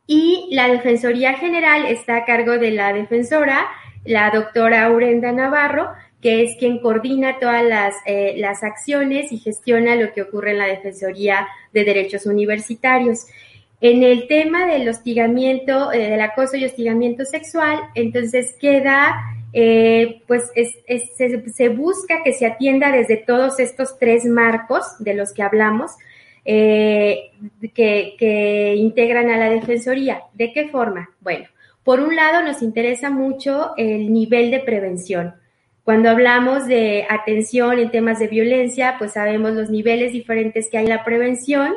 [0.08, 3.66] y la Defensoría General está a cargo de la defensora,
[4.04, 5.90] la doctora Aurenda Navarro,
[6.22, 10.60] que es quien coordina todas las, eh, las acciones y gestiona lo que ocurre en
[10.60, 13.26] la Defensoría de Derechos Universitarios.
[13.82, 19.16] En el tema del hostigamiento, eh, del acoso y hostigamiento sexual, entonces queda,
[19.58, 20.52] eh, pues
[21.56, 25.92] se, busca que se atienda desde todos estos tres marcos de los que hablamos,
[26.44, 27.32] eh,
[27.74, 30.24] que, integran a la Defensoría.
[30.34, 31.10] ¿De qué forma?
[31.22, 31.46] Bueno,
[31.86, 35.36] por un lado nos interesa mucho el nivel de prevención.
[35.86, 40.84] Cuando hablamos de atención en temas de violencia, pues sabemos los niveles diferentes que hay
[40.84, 41.76] en la prevención,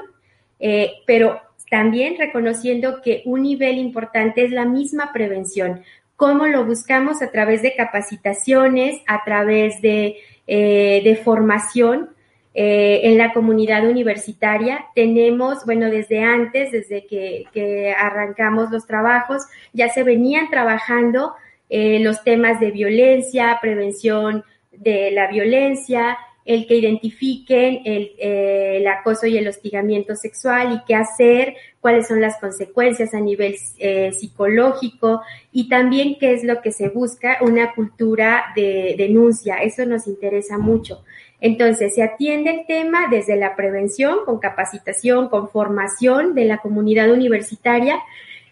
[0.59, 5.85] eh, pero también reconociendo que un nivel importante es la misma prevención.
[6.19, 7.23] ¿Cómo lo buscamos?
[7.23, 10.17] A través de capacitaciones, a través de,
[10.49, 12.11] eh, de formación
[12.55, 14.87] eh, en la comunidad universitaria.
[14.97, 21.35] Tenemos, bueno, desde antes, desde que, arrancamos los trabajos, ya se venían trabajando
[21.71, 26.19] eh, los temas de violencia, prevención de la violencia,
[26.49, 32.09] el que identifiquen el, eh, el, acoso y el hostigamiento sexual y qué hacer, cuáles
[32.09, 35.21] son las consecuencias a nivel psicológico
[35.53, 39.59] y también qué es lo que se busca, una cultura de denuncia.
[39.59, 41.05] Eso nos interesa mucho.
[41.41, 47.11] Entonces, se atiende el tema desde la prevención, con capacitación, con formación de la comunidad
[47.11, 48.01] universitaria,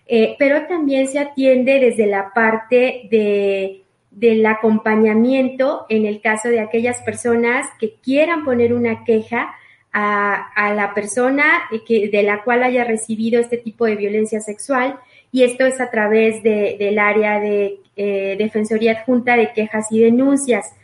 [0.07, 3.86] eh, pero también se atiende desde la parte de,
[4.17, 9.55] del acompañamiento en el caso de aquellas personas que quieran poner una queja
[9.93, 11.45] a, la persona
[11.87, 14.99] que, de la cual haya recibido este tipo de violencia sexual.
[15.33, 20.75] Y esto es a través del área de eh, Defensoría Adjunta de Quejas y Denuncias.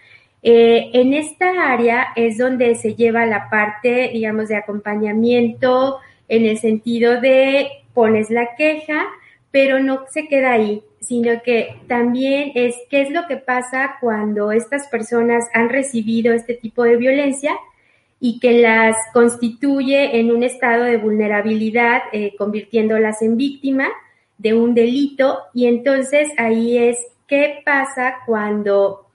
[0.42, 6.58] Eh, en esta área es donde se lleva la parte, digamos, de acompañamiento en el
[6.58, 9.04] sentido de pones la queja,
[9.50, 14.52] pero no se queda ahí, sino que también es qué es lo que pasa cuando
[14.52, 17.54] estas personas han recibido este tipo de violencia
[18.20, 23.88] y que las constituye en un estado de vulnerabilidad, eh, convirtiéndolas en víctima
[24.38, 25.40] de un delito.
[25.52, 29.08] Y entonces ahí es qué pasa cuando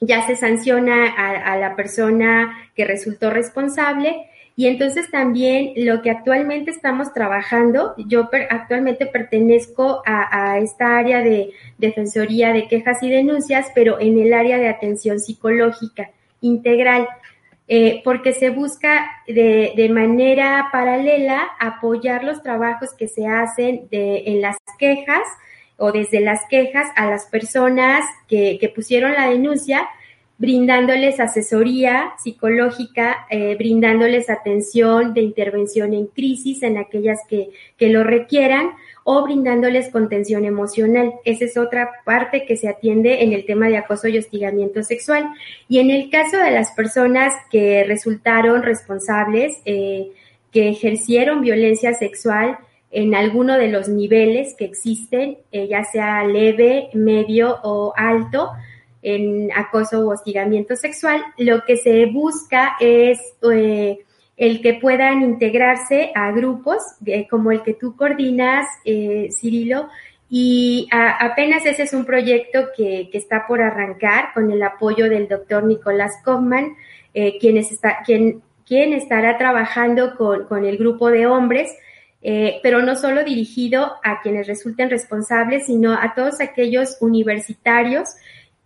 [0.00, 4.26] ya se sanciona a, a la persona que resultó responsable
[4.58, 11.52] y entonces también lo que actualmente estamos trabajando, yo actualmente pertenezco a, esta área de
[11.78, 17.06] defensoría de quejas y denuncias, pero en el área de atención psicológica integral,
[17.68, 24.40] eh, porque se busca de, manera paralela apoyar los trabajos que se hacen de, en
[24.40, 25.22] las quejas
[25.76, 29.88] o desde las quejas a las personas que pusieron la denuncia
[30.38, 38.04] brindándoles asesoría psicológica, eh, brindándoles atención de intervención en crisis en aquellas que, que lo
[38.04, 38.70] requieran
[39.02, 41.12] o brindándoles contención emocional.
[41.24, 45.28] Esa es otra parte que se atiende en el tema de acoso y hostigamiento sexual.
[45.68, 50.12] Y en el caso de las personas que resultaron responsables, eh,
[50.52, 52.58] que ejercieron violencia sexual,
[52.90, 58.50] en alguno de los niveles que existen, eh, ya sea leve, medio o alto,
[59.02, 63.18] en acoso o hostigamiento sexual, lo que se busca es
[63.50, 63.98] eh,
[64.36, 69.88] el que puedan integrarse a grupos eh, como el que tú coordinas, eh, Cirilo,
[70.30, 75.26] y apenas ese es un proyecto que, que, está por arrancar con el apoyo del
[75.26, 76.76] doctor Nicolás Kaufman,
[77.40, 81.74] quien, está, quien, quien estará trabajando con, con el grupo de hombres,
[82.20, 88.10] pero no solo dirigido a quienes resulten responsables, sino a todos aquellos universitarios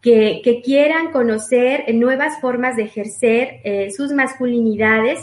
[0.03, 5.21] que, quieran conocer nuevas formas de ejercer eh, sus masculinidades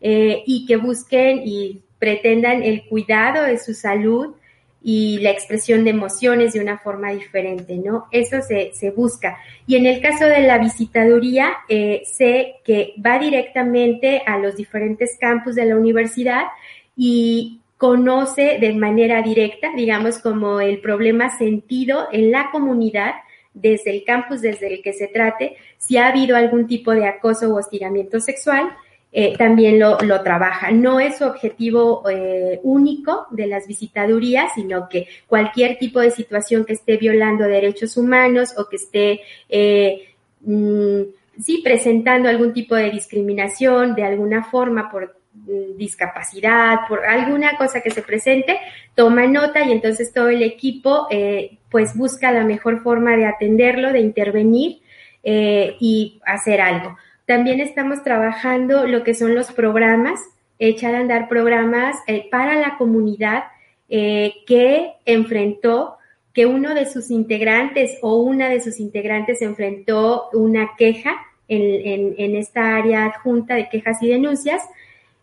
[0.00, 4.34] eh, y que busquen y pretendan el cuidado de su salud
[4.82, 8.06] y la expresión de emociones de una forma diferente, ¿no?
[8.12, 9.36] Eso se, se busca.
[9.66, 15.18] Y en el caso de la visitaduría, eh, sé que va directamente a los diferentes
[15.20, 16.44] campus de la universidad
[16.96, 23.14] y conoce de manera directa, digamos, como el problema sentido en la comunidad
[23.54, 27.52] desde el campus desde el que se trate, si ha habido algún tipo de acoso
[27.52, 28.70] o hostigamiento sexual,
[29.12, 30.70] eh, también lo, lo, trabaja.
[30.70, 36.64] No es su objetivo eh, único de las visitadurías, sino que cualquier tipo de situación
[36.64, 41.00] que esté violando derechos humanos o que esté, eh, mm,
[41.40, 47.90] sí, presentando algún tipo de discriminación de alguna forma por discapacidad, por alguna cosa que
[47.90, 48.58] se presente,
[48.94, 53.92] toma nota y entonces todo el equipo eh, pues busca la mejor forma de atenderlo,
[53.92, 54.80] de intervenir
[55.22, 56.96] eh, y hacer algo.
[57.26, 60.20] También estamos trabajando lo que son los programas,
[60.58, 63.44] echar a andar programas eh, para la comunidad
[63.88, 65.96] que enfrentó
[66.32, 71.16] que uno de sus integrantes o una de sus integrantes enfrentó una queja
[71.48, 74.62] en, en esta área adjunta de quejas y denuncias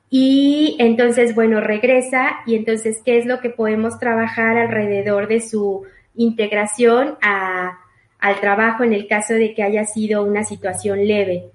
[0.10, 5.84] y entonces, bueno, regresa y entonces, ¿qué es lo que podemos trabajar alrededor de su
[6.16, 7.80] integración a,
[8.20, 11.46] al trabajo en el caso de que haya sido una situación leve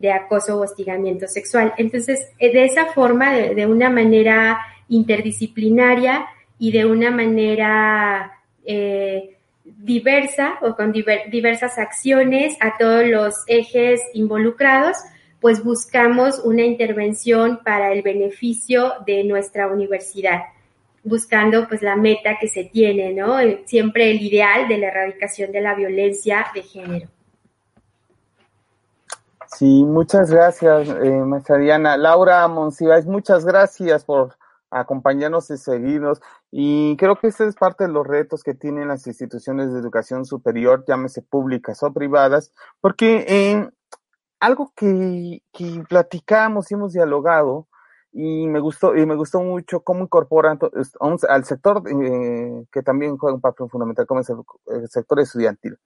[0.00, 1.72] de acoso o hostigamiento sexual?
[1.76, 6.26] Entonces, eh, de esa forma, de, una manera interdisciplinaria
[6.58, 14.00] y de una manera eh, diversa o con diver, diversas acciones a todos los ejes
[14.14, 14.96] involucrados,
[15.40, 20.42] pues buscamos una intervención para el beneficio de nuestra universidad,
[21.02, 23.36] buscando pues la meta que se tiene, ¿no?
[23.64, 27.08] Siempre el ideal de la erradicación de la violencia de género.
[29.56, 31.96] Sí, muchas gracias, eh, maestra Diana.
[31.96, 34.36] Laura Monsiváis, muchas gracias por
[34.70, 36.20] acompañarnos y seguirnos.
[36.52, 40.24] Y creo que ese es parte de los retos que tienen las instituciones de educación
[40.24, 43.70] superior, llámese públicas o privadas, porque
[44.40, 47.68] algo que, que platicamos y hemos dialogado
[48.12, 50.58] y me gustó y me gustó mucho cómo incorporan
[51.28, 55.78] al sector eh, que también juega un papel fundamental como es el, sector estudiantil.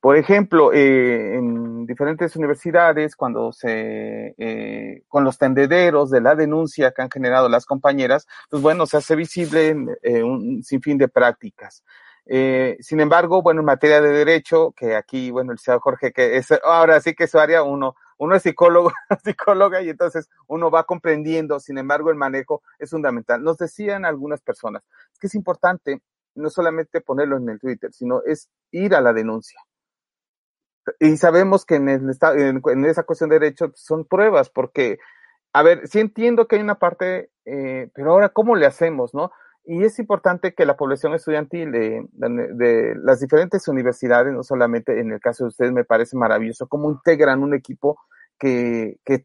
[0.00, 6.92] Por ejemplo, eh, en diferentes universidades, cuando se, eh, con los tendederos de la denuncia
[6.92, 11.82] que han generado las compañeras, pues bueno, se hace visible eh, un sinfín de prácticas.
[12.28, 16.36] Eh, sin embargo, bueno, en materia de derecho, que aquí, bueno, el señor Jorge, que
[16.36, 18.90] es, ahora sí que su área, uno, uno es psicólogo,
[19.24, 23.42] psicóloga, y entonces uno va comprendiendo, sin embargo, el manejo es fundamental.
[23.42, 24.82] Nos decían algunas personas
[25.20, 26.02] que es importante
[26.34, 29.60] no solamente ponerlo en el Twitter, sino es ir a la denuncia.
[31.00, 34.98] Y sabemos que en, el, en, en esa cuestión de derecho son pruebas, porque,
[35.52, 39.32] a ver, sí entiendo que hay una parte, eh, pero ahora, ¿cómo le hacemos, no?
[39.66, 45.20] Y es importante que la población estudiantil de, las diferentes universidades, no solamente en el
[45.20, 47.98] caso de ustedes, me parece maravilloso cómo integran un equipo
[48.38, 49.20] que, que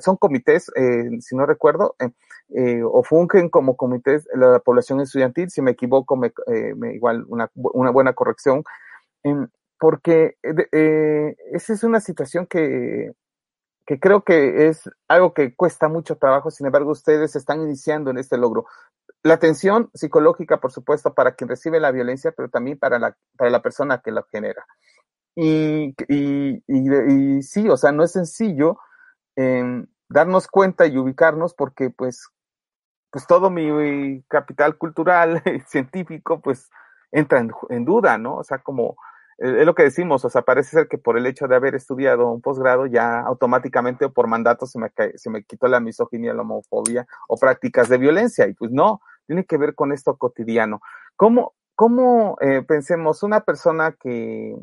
[0.00, 2.10] son comités, eh, si no recuerdo, eh,
[2.54, 6.32] eh, o fungen como comités la población estudiantil, si me equivoco, me,
[6.76, 8.64] me igual una, una, buena corrección,
[9.22, 13.12] em, porque esa es una situación que,
[13.86, 18.18] que creo que es algo que cuesta mucho trabajo, sin embargo ustedes están iniciando en
[18.18, 18.66] este logro
[19.26, 23.50] la atención psicológica, por supuesto, para quien recibe la violencia, pero también para la, para
[23.50, 24.64] la persona que la genera.
[25.34, 28.78] Y, y, y, sí, o sea, no es sencillo
[29.36, 32.28] eh, darnos cuenta y ubicarnos porque pues,
[33.10, 36.70] pues todo mi capital cultural, científico, pues
[37.10, 38.36] entra en, en, duda, ¿no?
[38.36, 38.96] O sea, como
[39.38, 42.30] es lo que decimos, o sea, parece ser que por el hecho de haber estudiado
[42.30, 46.42] un posgrado ya automáticamente o por mandato se me, se me quitó la misoginia, la
[46.42, 50.80] homofobia o prácticas de violencia y pues no, tiene que ver con esto cotidiano.
[51.16, 54.56] ¿Cómo, cómo eh, pensemos, una persona que,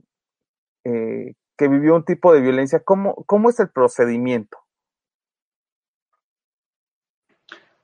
[0.86, 4.57] eh, que vivió un tipo de violencia, ¿cómo, cómo es el procedimiento?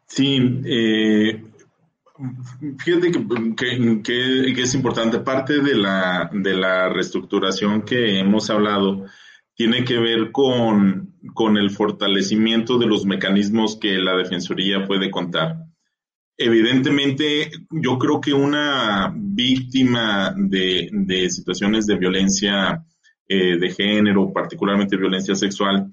[0.08, 1.44] Sí, eh,
[2.78, 5.20] fíjate que, que, es importante.
[5.20, 9.06] Parte de la, de la reestructuración que hemos hablado
[9.56, 15.58] tiene que ver con, con el fortalecimiento de los mecanismos que la Defensoría puede contar.
[16.38, 22.86] Evidentemente, yo creo que una víctima de, situaciones de violencia
[23.28, 25.92] eh, de género, particularmente violencia sexual,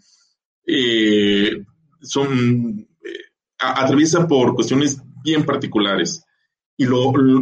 [0.64, 1.64] eh,
[2.01, 3.09] son eh,
[3.59, 6.24] atraviesa por cuestiones bien particulares.
[6.79, 6.87] Y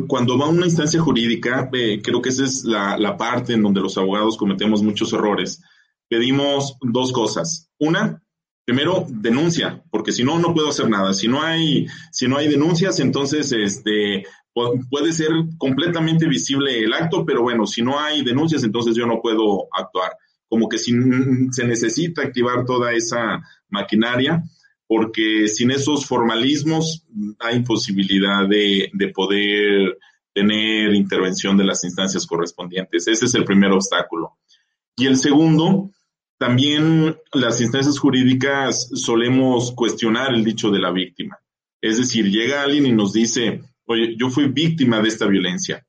[0.08, 3.98] cuando va a una instancia jurídica, creo que esa es la, parte en donde los
[3.98, 5.62] abogados cometemos muchos errores.
[6.08, 7.68] Pedimos dos cosas.
[7.78, 8.22] Una,
[8.64, 11.12] primero denuncia, porque si no, no puedo hacer nada.
[11.12, 14.24] Si no hay, si no hay denuncias, entonces este,
[14.88, 19.20] puede ser completamente visible el acto, pero bueno, si no hay denuncias, entonces yo no
[19.20, 20.12] puedo actuar.
[20.48, 24.44] Como que se necesita activar toda esa maquinaria,
[24.86, 27.04] porque sin esos formalismos
[27.40, 29.98] hay imposibilidad de, de poder
[30.34, 33.06] tener intervención de las instancias correspondientes.
[33.06, 34.36] Ese es el primer obstáculo.
[34.96, 35.90] Y el segundo,
[36.38, 41.38] también las instancias jurídicas solemos cuestionar el dicho de la víctima.
[41.80, 45.86] Es decir, llega alguien y nos dice, oye, yo fui víctima de esta violencia.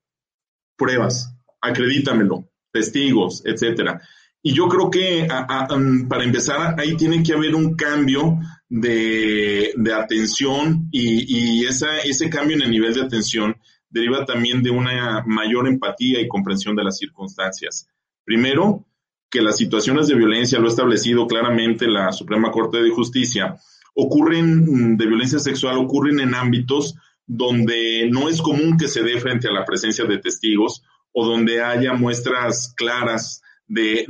[0.78, 4.02] Pruebas, acredítamelo, testigos, etcétera.
[4.44, 5.28] Y yo creo que
[5.72, 8.38] um, para empezar, ahí tiene que haber un cambio
[8.70, 13.56] de, atención y, y esa, ese cambio en el nivel de atención
[13.90, 17.88] deriva también de una mayor empatía y comprensión de las circunstancias.
[18.24, 18.86] Primero,
[19.30, 23.58] que las situaciones de violencia, lo ha establecido claramente la Suprema Corte de Justicia,
[23.94, 26.96] ocurren mm, de violencia sexual, ocurren en ámbitos
[27.26, 31.64] donde no es común que se dé frente a la presencia de testigos o donde
[31.64, 34.06] haya muestras claras de,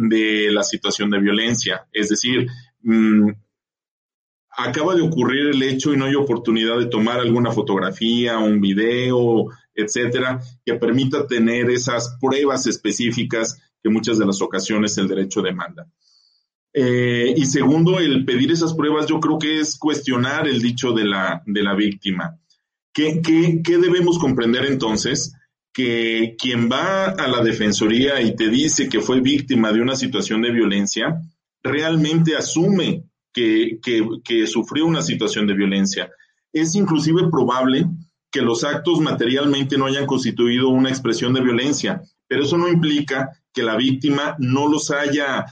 [0.51, 1.87] la situación de violencia.
[1.93, 2.47] Es decir,
[2.81, 3.29] mm,
[4.57, 9.47] acaba de ocurrir el hecho y no hay oportunidad de tomar alguna fotografía, un video,
[9.73, 15.87] etcétera, que permita tener esas pruebas específicas que muchas de las ocasiones el derecho demanda.
[16.73, 21.05] Eh, y segundo, el pedir esas pruebas yo creo que es cuestionar el dicho de
[21.05, 22.37] la, de la víctima.
[22.93, 25.33] ¿Qué, qué, debemos comprender entonces?
[25.73, 30.41] Que quien va a la defensoría y te dice que fue víctima de una situación
[30.41, 31.21] de violencia,
[31.61, 33.03] realmente asume
[33.35, 36.09] que, sufrió una situación de violencia.
[36.53, 37.85] Es inclusive probable
[38.31, 43.29] que los actos materialmente no hayan constituido una expresión de violencia, pero eso no implica
[43.53, 45.45] que la víctima no los haya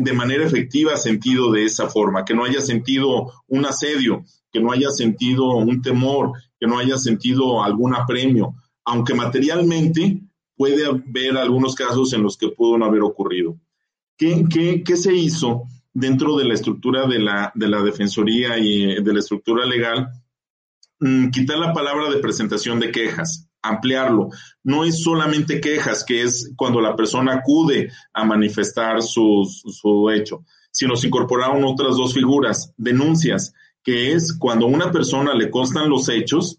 [0.00, 4.72] de manera efectiva sentido de esa forma, que no haya sentido un asedio, que no
[4.72, 8.54] haya sentido un temor, que no haya sentido algún apremio,
[8.84, 10.20] aunque materialmente
[10.56, 13.56] puede haber algunos casos en los que pudo no haber ocurrido.
[14.18, 15.62] ¿Qué, qué, qué se hizo
[15.92, 20.08] dentro de la estructura de la, de la Defensoría y de la estructura legal?
[21.00, 24.30] Mm, quitar la palabra de presentación de quejas ampliarlo.
[24.64, 30.44] No es solamente quejas, que es cuando la persona acude a manifestar su, su hecho,
[30.70, 35.88] sino se incorporaron otras dos figuras, denuncias, que es cuando a una persona le constan
[35.88, 36.58] los hechos,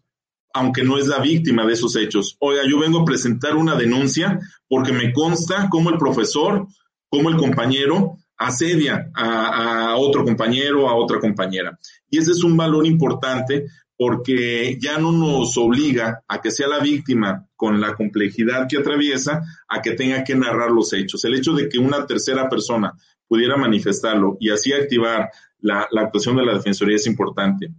[0.53, 2.38] aunque no es la víctima de esos hechos.
[2.39, 6.67] Oiga, yo vengo a presentar una denuncia porque me consta cómo el profesor,
[7.09, 11.77] cómo el compañero asedia a, a, otro compañero, a otra compañera.
[12.09, 13.65] Y ese es un valor importante
[13.95, 19.41] porque ya no nos obliga a que sea la víctima con la complejidad que atraviesa
[19.67, 21.23] a que tenga que narrar los hechos.
[21.25, 22.93] El hecho de que una tercera persona
[23.27, 25.29] pudiera manifestarlo y así activar
[25.59, 27.73] la, actuación de la Defensoría es importante.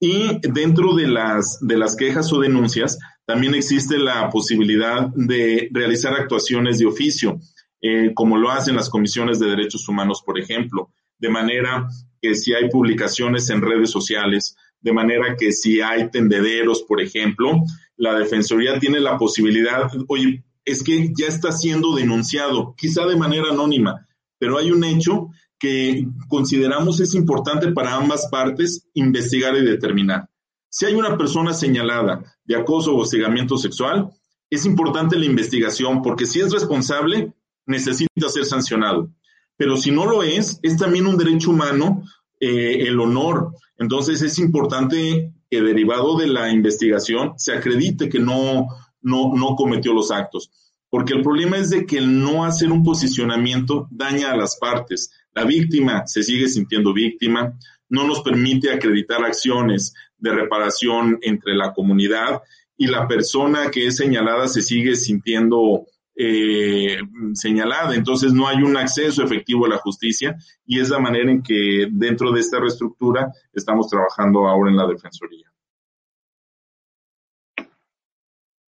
[0.00, 6.14] Y dentro de las, de las quejas o denuncias, también existe la posibilidad de realizar
[6.14, 7.38] actuaciones de oficio,
[7.80, 11.88] eh, como lo hacen las comisiones de derechos humanos, por ejemplo, de manera
[12.20, 17.62] que si hay publicaciones en redes sociales, de manera que si hay tendederos, por ejemplo,
[17.96, 23.50] la Defensoría tiene la posibilidad, oye, es que ya está siendo denunciado, quizá de manera
[23.50, 24.06] anónima,
[24.38, 30.28] pero hay un hecho que consideramos es importante para ambas partes investigar y determinar.
[30.70, 34.10] Si hay una persona señalada de acoso o hostigamiento sexual,
[34.50, 37.32] es importante la investigación porque si es responsable,
[37.68, 39.10] necesita ser sancionado.
[39.56, 42.02] Pero si no lo es, es también un derecho humano
[42.40, 43.52] eh, el honor.
[43.76, 48.66] Entonces es importante que derivado de la investigación se acredite que no,
[49.00, 50.50] no, no cometió los actos.
[50.90, 55.12] Porque el problema es de que el no hacer un posicionamiento daña a las partes.
[55.34, 57.58] La víctima se sigue sintiendo víctima,
[57.88, 62.40] no nos permite acreditar acciones de reparación entre la comunidad
[62.76, 65.86] y la persona que es señalada se sigue sintiendo
[66.20, 66.98] eh,
[67.32, 67.94] señalada.
[67.94, 71.86] Entonces no hay un acceso efectivo a la justicia y es la manera en que
[71.92, 75.46] dentro de esta reestructura estamos trabajando ahora en la Defensoría.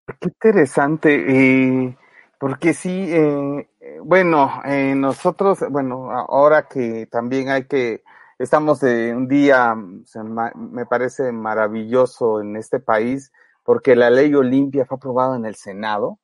[0.08, 1.98] Qué interesante, eh,
[2.40, 3.68] porque sí, eh,
[4.04, 4.62] bueno,
[4.96, 8.04] nosotros, bueno, ahora que también hay que,
[8.40, 13.34] estamos de un día, me parece maravilloso en este país,
[13.64, 16.20] porque la ley Olimpia fue aprobada en el Senado,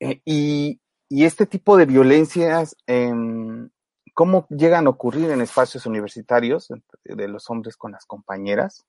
[0.00, 3.12] eh, y, y, este tipo de violencias, eh,
[4.14, 6.68] ¿cómo llegan a ocurrir en espacios universitarios
[7.04, 8.86] de los hombres con las compañeras?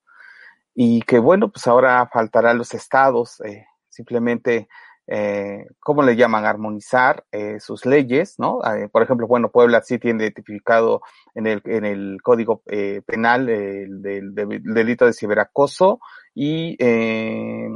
[0.74, 4.70] Y que bueno, pues ahora faltará los estados, eh, simplemente
[5.08, 6.46] eh, ¿cómo le llaman?
[6.46, 8.60] Armonizar eh, sus leyes, ¿no?
[8.64, 11.02] Eh, por ejemplo, bueno, Puebla sí tiene identificado
[11.34, 16.00] en el, en el Código eh, Penal el del, delito de ciberacoso
[16.36, 17.70] y, eh,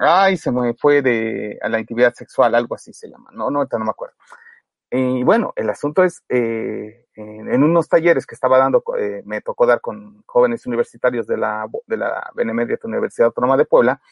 [0.00, 3.64] ay, se me fue de a la intimidad sexual, algo así se llama, no, no,
[3.64, 4.16] no me acuerdo.
[4.94, 9.40] Y bueno, el asunto es, eh, en, en, unos talleres que estaba dando, eh, me
[9.40, 14.02] tocó dar con jóvenes universitarios de la, de la Benemérita Universidad Autónoma de Puebla,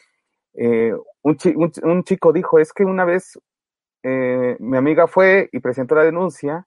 [0.53, 3.39] eh, un, chi, un, un, chico dijo, es que una vez
[4.03, 6.65] eh, mi amiga fue y presentó la denuncia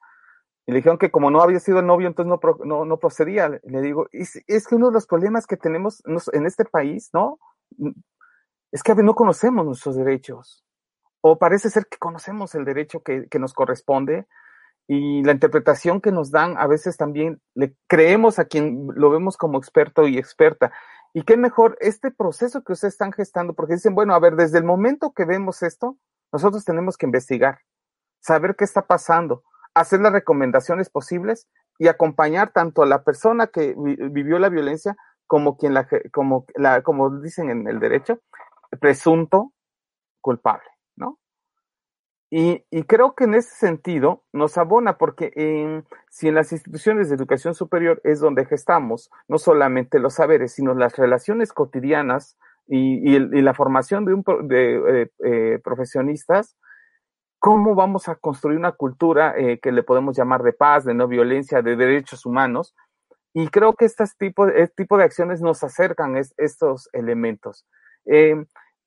[0.67, 3.49] y le dijeron que como no había sido el novio, entonces no, no, procedía.
[3.49, 7.39] Le digo, es, es, que uno de los problemas que tenemos en este país, ¿no?
[8.73, 10.65] Es que no conocemos nuestros derechos.
[11.21, 14.27] O parece ser que conocemos el derecho que nos corresponde
[14.87, 19.37] y la interpretación que nos dan a veces también le creemos a quien lo vemos
[19.37, 20.73] como experto y experta
[21.15, 24.59] y qué mejor este proceso que ustedes están gestando, porque dicen, bueno, a ver, desde
[24.59, 25.97] el momento que vemos esto,
[26.33, 27.61] nosotros tenemos que investigar,
[28.21, 29.45] saber qué está pasando,
[29.75, 31.49] hacer las recomendaciones posibles
[31.79, 34.97] y acompañar tanto a la persona que vivió la violencia
[35.29, 38.19] como quien la, como la, como dicen en el derecho,
[38.81, 39.53] presunto
[40.21, 40.74] culpable.
[42.37, 47.09] Y, y, creo que en ese sentido nos abona, porque en, si en las instituciones
[47.09, 53.09] de educación superior es donde gestamos no solamente los saberes, sino las relaciones cotidianas y,
[53.09, 56.57] y, y la formación de, un, de eh, eh, profesionistas,
[57.39, 61.07] ¿cómo vamos a construir una cultura eh, que le podemos llamar de paz, de no
[61.07, 62.75] violencia, de derechos humanos?
[63.33, 67.65] Y creo que este tipo, este tipo de acciones nos acercan es, estos elementos.
[68.07, 68.45] Eh,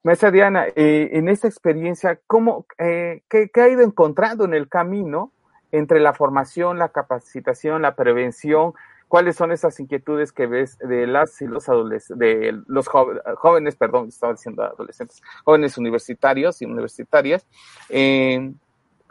[0.08, 4.70] Maestra Diana, eh, en esta experiencia, ¿cómo, eh, qué, qué, ha ido encontrando en el
[4.70, 5.34] camino
[5.74, 8.74] entre la formación, la capacitación, la prevención?
[9.10, 14.08] ¿Cuáles son esas inquietudes que ves de las y los adolescentes, de los jóvenes, perdón,
[14.08, 17.46] estaba diciendo adolescentes, jóvenes universitarios y universitarias?
[17.90, 18.54] Eh,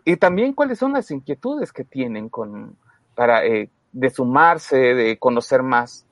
[0.02, 2.74] y también cuáles son las inquietudes que tienen con,
[3.14, 6.05] para, eh, de sumarse, de conocer más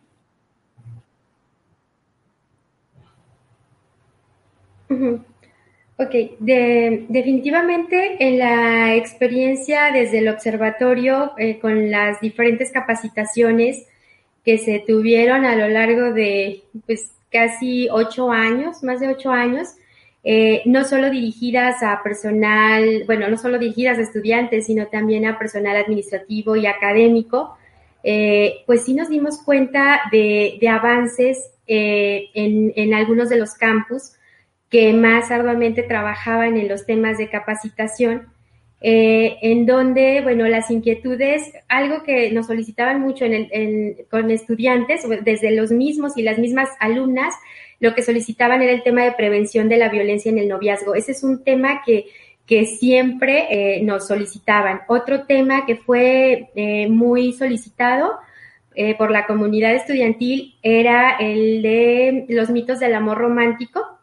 [5.96, 13.86] Ok, de, definitivamente en la experiencia desde el observatorio eh, con las diferentes capacitaciones
[14.44, 19.76] que se tuvieron a lo largo de pues casi ocho años, más de ocho años,
[20.24, 25.38] eh, no solo dirigidas a personal, bueno, no solo dirigidas a estudiantes, sino también a
[25.38, 27.56] personal administrativo y académico,
[28.02, 34.14] eh, pues sí nos dimos cuenta de, avances en, en algunos de los campus
[34.74, 38.26] que más arduamente trabajaban en los temas de capacitación,
[38.80, 43.24] eh, en donde, bueno, las inquietudes, algo que nos solicitaban mucho
[44.10, 47.36] con estudiantes, desde los mismos y las mismas alumnas,
[47.78, 50.96] lo que solicitaban era el tema de prevención de la violencia en el noviazgo.
[50.96, 52.06] Ese es un tema que,
[52.44, 54.80] que siempre eh, nos solicitaban.
[54.88, 58.14] Otro tema que fue eh, muy solicitado
[58.98, 63.93] por la comunidad estudiantil era el de los mitos del amor romántico,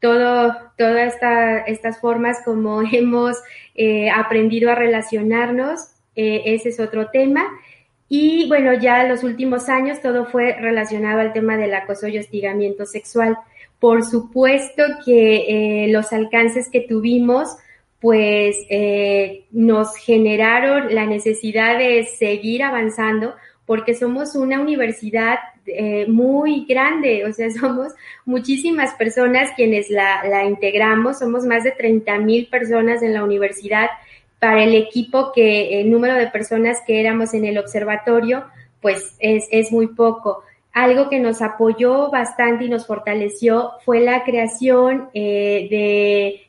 [0.00, 3.36] todo, todas esta, estas formas como hemos
[3.74, 7.44] eh, aprendido a relacionarnos, eh, ese es otro tema.
[8.08, 12.18] Y bueno, ya en los últimos años todo fue relacionado al tema del acoso y
[12.18, 13.36] hostigamiento sexual.
[13.78, 17.56] Por supuesto que eh, los alcances que tuvimos,
[18.00, 23.34] pues eh, nos generaron la necesidad de seguir avanzando
[23.68, 27.92] porque somos una universidad eh, muy grande, o sea, somos
[28.24, 33.90] muchísimas personas quienes la, integramos, somos más de 30 mil personas en la universidad.
[34.38, 38.44] Para el equipo que el número de personas que éramos en el observatorio,
[38.80, 40.44] pues es, es muy poco.
[40.72, 46.47] Algo que nos apoyó bastante y nos fortaleció fue la creación eh, de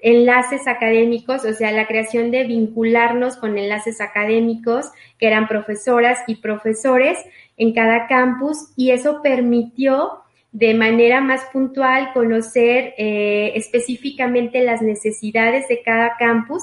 [0.00, 6.36] enlaces académicos, o sea, la creación de vincularnos con enlaces académicos que eran profesoras y
[6.36, 7.18] profesores
[7.56, 10.20] en cada campus y eso permitió
[10.52, 16.62] de manera más puntual conocer eh, específicamente las necesidades de cada campus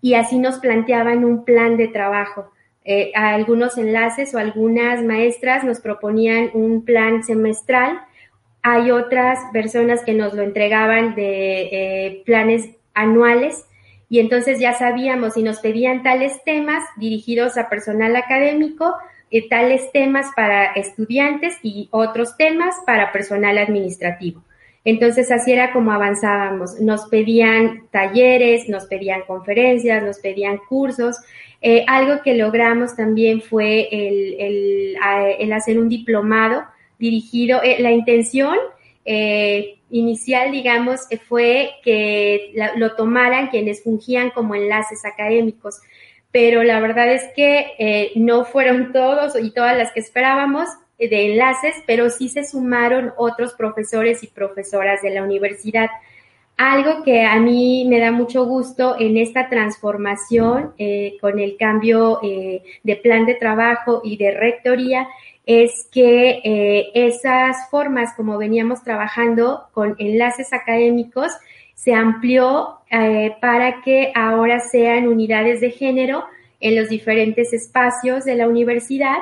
[0.00, 2.50] y así nos planteaban un plan de trabajo.
[2.84, 8.00] Eh, algunos enlaces o algunas maestras nos proponían un plan semestral.
[8.62, 13.64] Hay otras personas que nos lo entregaban de eh, planes anuales
[14.08, 18.94] y entonces ya sabíamos y nos pedían tales temas dirigidos a personal académico,
[19.30, 24.42] eh, tales temas para estudiantes y otros temas para personal administrativo.
[24.84, 26.80] Entonces así era como avanzábamos.
[26.80, 31.16] Nos pedían talleres, nos pedían conferencias, nos pedían cursos.
[31.60, 34.96] Eh, algo que logramos también fue el, el,
[35.40, 36.64] el hacer un diplomado
[36.98, 38.56] dirigido, eh, la intención
[39.04, 45.80] eh, inicial, digamos, fue que lo tomaran quienes fungían como enlaces académicos,
[46.32, 50.68] pero la verdad es que eh, no fueron todos y todas las que esperábamos
[50.98, 55.88] de enlaces, pero sí se sumaron otros profesores y profesoras de la universidad.
[56.56, 62.18] Algo que a mí me da mucho gusto en esta transformación eh, con el cambio
[62.22, 65.06] eh, de plan de trabajo y de rectoría
[65.46, 71.32] es que eh, esas formas como veníamos trabajando con enlaces académicos
[71.74, 76.24] se amplió eh, para que ahora sean unidades de género
[76.58, 79.18] en los diferentes espacios de la universidad.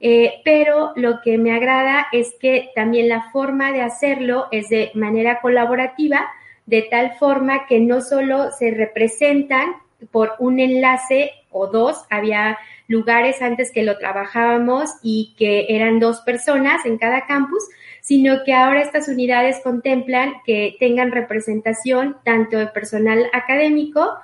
[0.00, 4.90] Eh, pero lo que me agrada es que también la forma de hacerlo es de
[4.94, 6.28] manera colaborativa,
[6.66, 9.74] de tal forma que no solo se representan
[10.10, 12.58] por un enlace o dos, había
[12.88, 17.62] lugares antes que lo trabajábamos y que eran dos personas en cada campus,
[18.00, 24.14] sino que ahora estas unidades contemplan que tengan representación tanto de personal académico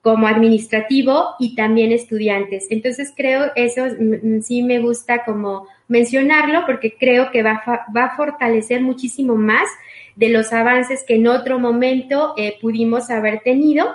[0.00, 2.68] como administrativo y también estudiantes.
[2.70, 3.86] Entonces creo eso
[4.42, 7.60] sí me gusta como mencionarlo porque creo que va,
[7.94, 9.68] va a fortalecer muchísimo más
[10.14, 13.88] de los avances que en otro momento eh, pudimos haber tenido,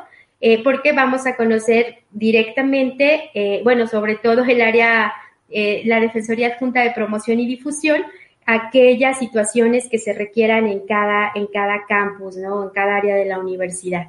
[0.43, 5.13] eh, porque vamos a conocer directamente, eh, bueno, sobre todo el área,
[5.51, 8.01] eh, la Defensoría Adjunta de Promoción y Difusión,
[8.47, 12.63] aquellas situaciones que se requieran en cada, en cada campus, ¿no?
[12.63, 14.07] En cada área de la universidad.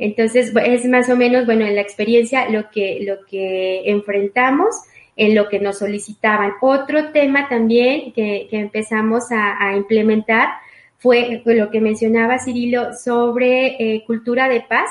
[0.00, 4.74] Entonces, es más o menos, bueno, en la experiencia lo que, lo que enfrentamos,
[5.14, 6.54] en lo que nos solicitaban.
[6.60, 10.48] Otro tema también que, que empezamos a, implementar
[10.98, 14.90] fue lo que mencionaba Cirilo sobre cultura de paz.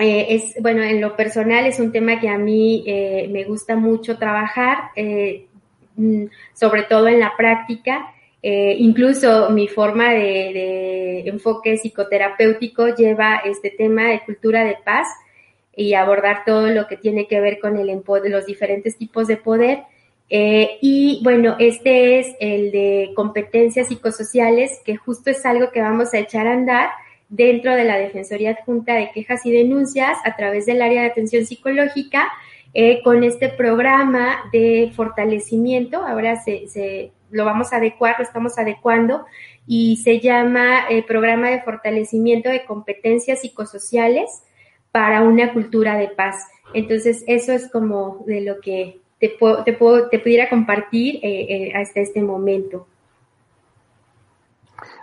[0.00, 3.76] Eh, es, bueno, en lo personal es un tema que a mí eh, me gusta
[3.76, 4.90] mucho trabajar,
[5.96, 6.24] mm,
[6.54, 8.14] sobre todo en la práctica.
[8.42, 15.08] Eh, incluso mi forma de, enfoque psicoterapéutico lleva este tema de cultura de paz
[15.76, 19.82] y abordar todo lo que tiene que ver con el los diferentes tipos de poder.
[20.30, 26.14] Eh, y bueno, este es el de competencias psicosociales, que justo es algo que vamos
[26.14, 26.90] a echar a andar
[27.30, 31.46] dentro de la Defensoría Adjunta de Quejas y Denuncias a través del área de atención
[31.46, 32.30] psicológica
[32.74, 36.04] eh, con este programa de fortalecimiento.
[36.04, 39.24] Ahora se, se lo vamos a adecuar, lo estamos adecuando,
[39.66, 44.42] y se llama eh, Programa de Fortalecimiento de Competencias Psicosociales
[44.90, 46.36] para una Cultura de Paz.
[46.74, 51.46] Entonces, eso es como de lo que te, puedo, te, puedo, te pudiera compartir eh,
[51.48, 52.86] eh, hasta este momento.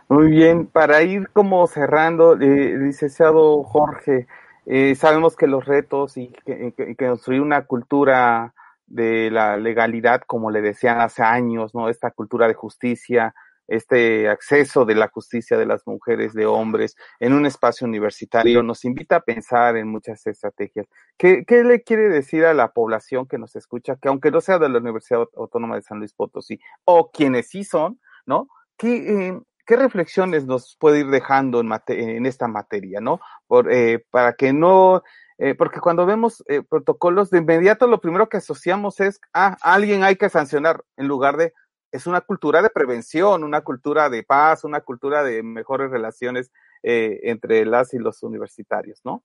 [0.10, 4.26] Muy bien, para ir como cerrando, eh, licenciado Jorge,
[4.66, 8.54] eh, sabemos que los retos y que, construir una cultura
[8.86, 11.90] de la legalidad, como le decían hace años, ¿no?
[11.90, 13.36] Esta cultura de justicia
[13.68, 18.86] este acceso de la justicia de las mujeres, de hombres, en un espacio universitario, nos
[18.86, 20.88] invita a pensar en muchas estrategias.
[21.18, 24.58] ¿Qué, ¿Qué, le quiere decir a la población que nos escucha, que aunque no sea
[24.58, 28.48] de la Universidad Autónoma de San Luis Potosí, o quienes sí son, ¿no?
[28.78, 33.20] ¿Qué, eh, ¿qué reflexiones nos puede ir dejando en, esta materia, ¿no?
[33.46, 35.04] Por, eh, para que no
[35.40, 40.04] eh, porque cuando vemos eh, protocolos, de inmediato lo primero que asociamos es, ah, alguien
[40.04, 41.54] hay que sancionar, en lugar de,
[41.92, 46.52] es una cultura de prevención, una cultura de paz, una cultura de mejores relaciones
[46.82, 49.24] eh, entre las y los universitarios, ¿no?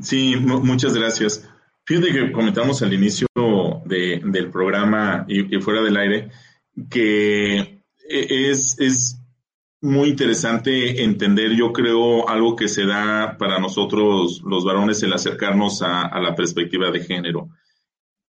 [0.00, 1.48] Sí, muchas gracias.
[1.84, 3.26] Fíjate que comentamos al inicio
[3.84, 6.30] de, del programa y, fuera del aire
[6.90, 9.18] que es, es
[9.80, 15.82] muy interesante entender, yo creo, algo que se da para nosotros los varones el acercarnos
[15.82, 17.48] a, la perspectiva de género.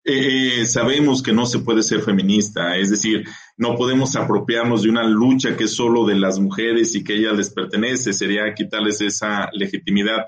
[0.04, 3.26] Eh, sabemos que no se puede ser feminista, es decir,
[3.58, 7.16] no podemos apropiarnos de una lucha que es solo de las mujeres y que a
[7.18, 10.26] ellas les pertenece, sería quitarles esa legitimidad,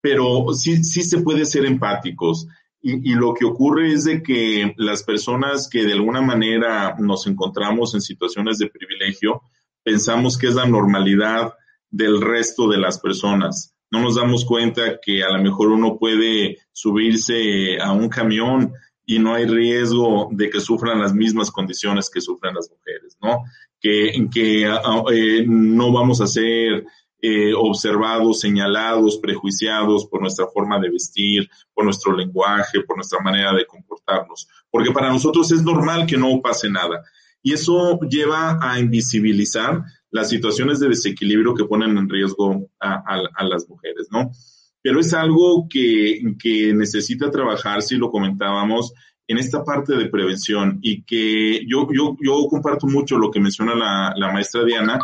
[0.00, 2.46] pero sí, sí se puede ser empáticos.
[2.86, 7.26] Y, y, lo que ocurre es de que las personas que de alguna manera nos
[7.26, 9.40] encontramos en situaciones de privilegio,
[9.82, 11.54] pensamos que es la normalidad
[11.90, 13.74] del resto de las personas.
[13.90, 18.72] No nos damos cuenta que a lo mejor uno puede subirse a un camión
[19.06, 23.44] y no hay riesgo de que sufran las mismas condiciones que sufren las mujeres, ¿no?
[23.80, 26.84] Que, que eh, no vamos a ser
[27.26, 33.54] eh, observados, señalados, prejuiciados por nuestra forma de vestir, por nuestro lenguaje, por nuestra manera
[33.54, 34.46] de comportarnos.
[34.70, 37.02] Porque para nosotros es normal que no pase nada.
[37.42, 43.66] Y eso lleva a invisibilizar las situaciones de desequilibrio que ponen en riesgo a, las
[43.70, 44.30] mujeres, ¿no?
[44.82, 46.20] Pero es algo que,
[46.74, 48.92] necesita trabajar, si lo comentábamos,
[49.26, 53.74] en esta parte de prevención y que yo, yo, yo comparto mucho lo que menciona
[53.74, 54.98] la, maestra Diana,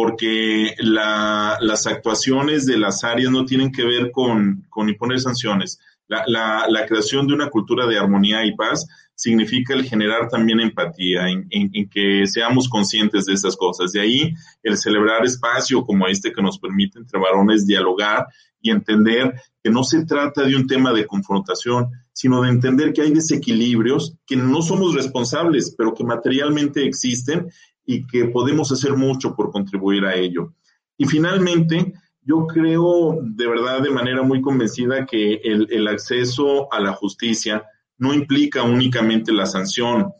[0.00, 5.80] porque las actuaciones de las áreas no tienen que ver con, con imponer sanciones.
[6.06, 6.22] La,
[6.68, 8.86] la, creación de una cultura de armonía y paz
[9.16, 13.90] significa el generar también empatía, en, que seamos conscientes de estas cosas.
[13.90, 14.32] De ahí
[14.62, 18.28] el celebrar espacio como este que nos permite entre varones dialogar
[18.60, 19.34] y entender
[19.64, 24.14] que no se trata de un tema de confrontación, sino de entender que hay desequilibrios
[24.24, 27.48] que no somos responsables, pero que materialmente existen
[27.90, 30.52] y que podemos hacer mucho por contribuir a ello.
[30.98, 36.92] Y finalmente, yo creo de verdad de manera muy convencida que el, acceso a la
[36.92, 37.64] justicia,
[37.96, 40.12] no implica únicamente la sanción.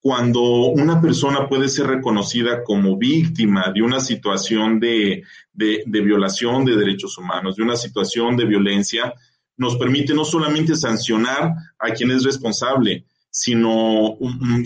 [0.00, 5.22] Cuando una persona puede ser reconocida como víctima de una situación de,
[5.54, 9.14] violación de derechos humanos, de una situación de violencia,
[9.56, 14.18] nos permite no solamente sancionar a quien es responsable, sino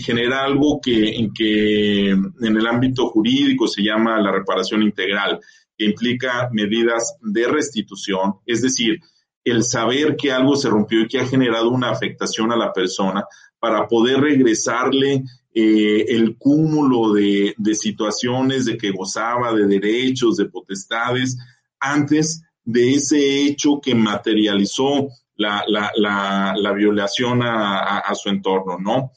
[0.04, 5.38] generar algo que, que en el ámbito jurídico se llama la reparación integral,
[5.78, 9.00] que implica medidas de restitución, es decir,
[9.44, 13.24] el saber que algo se rompió y que ha generado una afectación a la persona
[13.60, 15.22] para poder regresarle
[15.54, 21.38] eh, el cúmulo de, situaciones de que gozaba de derechos, de potestades,
[21.78, 29.12] antes de ese hecho que materializó la, violación a, su entorno, ¿no?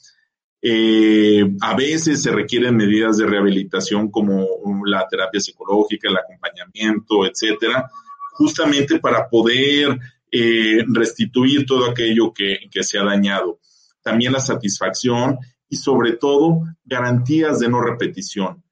[0.61, 4.45] Eh, a veces se requieren medidas de rehabilitación como
[4.85, 7.89] la terapia psicológica, el acompañamiento, etcétera,
[8.33, 9.97] justamente para poder
[10.31, 13.59] eh, restituir todo aquello que, que se ha dañado.
[14.01, 15.39] También la satisfacción
[15.69, 18.63] y sobre todo garantías de no repetición.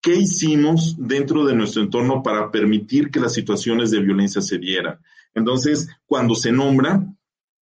[0.00, 4.98] ¿Qué hicimos dentro de nuestro entorno para permitir que las situaciones de violencia se dieran?
[5.36, 7.06] Entonces, cuando se nombra,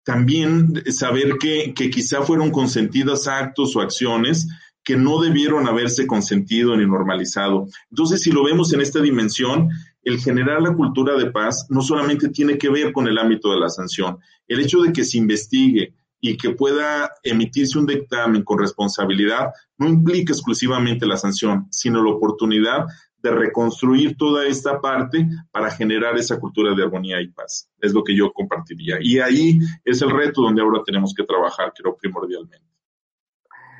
[0.02, 4.48] también saber que, que quizá fueron consentidos actos o acciones
[4.82, 7.66] que no debieron haberse consentido ni normalizado.
[7.90, 9.68] Entonces, si lo vemos en esta dimensión,
[10.02, 13.60] el generar la cultura de paz no solamente tiene que ver con el ámbito de
[13.60, 18.58] la sanción, el hecho de que se investigue y que pueda emitirse un dictamen con
[18.58, 22.86] responsabilidad no implica exclusivamente la sanción, sino la oportunidad
[23.30, 27.68] reconstruir toda esta parte para generar esa cultura de armonía y paz.
[27.80, 28.98] Es lo que yo compartiría.
[29.00, 32.66] Y ahí es el reto donde ahora tenemos que trabajar, creo, primordialmente.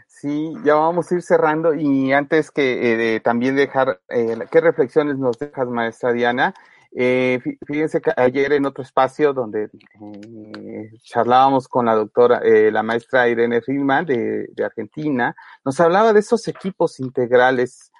[0.06, 5.16] Sí, ya vamos a ir cerrando y antes que eh, también dejar, eh, ¿qué reflexiones
[5.16, 6.54] nos dejas, maestra Diana?
[6.92, 12.82] Eh, fíjense que ayer en otro espacio donde eh, charlábamos con la doctora, eh, la
[12.82, 17.92] maestra Irene Friedman de, Argentina, nos hablaba de esos equipos integrales,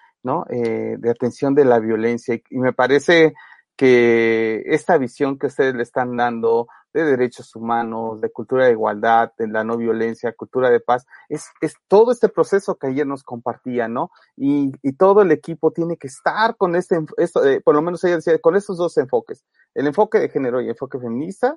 [0.51, 3.35] Eh, de atención de la violencia y, me parece
[3.77, 9.33] que esta visión que ustedes le están dando de derechos humanos, de cultura de igualdad,
[9.39, 11.07] de la no violencia, cultura de paz.
[11.29, 14.11] Es, es todo este proceso que ayer nos compartía, ¿no?
[14.37, 18.03] Y, y todo el equipo tiene que estar con este, esto, eh, por lo menos
[18.05, 21.57] ella decía, con estos dos enfoques, el enfoque de género y el enfoque feminista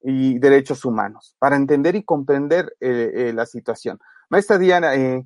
[0.00, 3.98] y derechos humanos, para entender y comprender eh, la situación.
[4.30, 5.24] Maestra Diana, eh,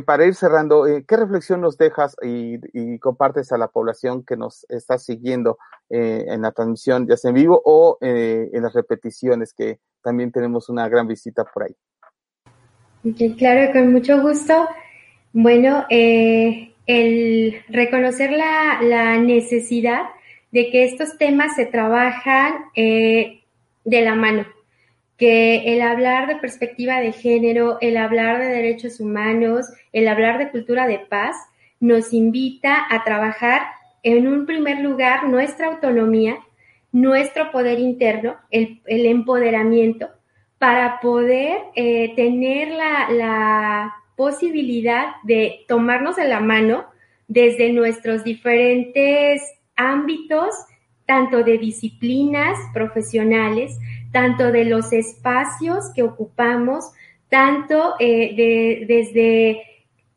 [0.00, 4.64] para ir cerrando, eh, ¿qué reflexión nos dejas y, compartes a la población que nos
[4.68, 5.58] está siguiendo
[5.90, 10.32] eh, en la transmisión, ya sea en vivo o eh, en las repeticiones, que también
[10.32, 11.76] tenemos una gran visita por ahí?
[13.36, 14.54] Claro, con mucho gusto.
[15.32, 20.02] Bueno, eh, el reconocer la, necesidad
[20.50, 23.42] de que estos temas se trabajan eh,
[23.84, 24.46] de la mano,
[25.16, 30.50] que el hablar de perspectiva de género, el hablar de derechos humanos, el hablar de
[30.50, 31.36] cultura de paz,
[31.80, 33.62] nos invita a trabajar
[34.02, 36.38] en un primer lugar nuestra autonomía,
[36.92, 40.08] nuestro poder interno, el, empoderamiento,
[40.58, 46.84] para poder eh, tener la, la posibilidad de tomarnos de la mano
[47.28, 49.42] desde nuestros diferentes
[49.74, 50.54] ámbitos,
[51.06, 53.78] tanto de disciplinas profesionales,
[54.12, 56.92] tanto de los espacios que ocupamos,
[57.28, 59.62] tanto eh, de, desde,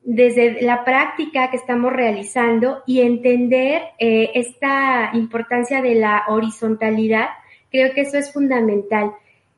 [0.01, 7.29] desde la práctica que estamos realizando y entender eh, esta importancia de la horizontalidad,
[7.71, 9.13] creo que eso es fundamental.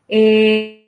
[0.08, 0.84] Eh,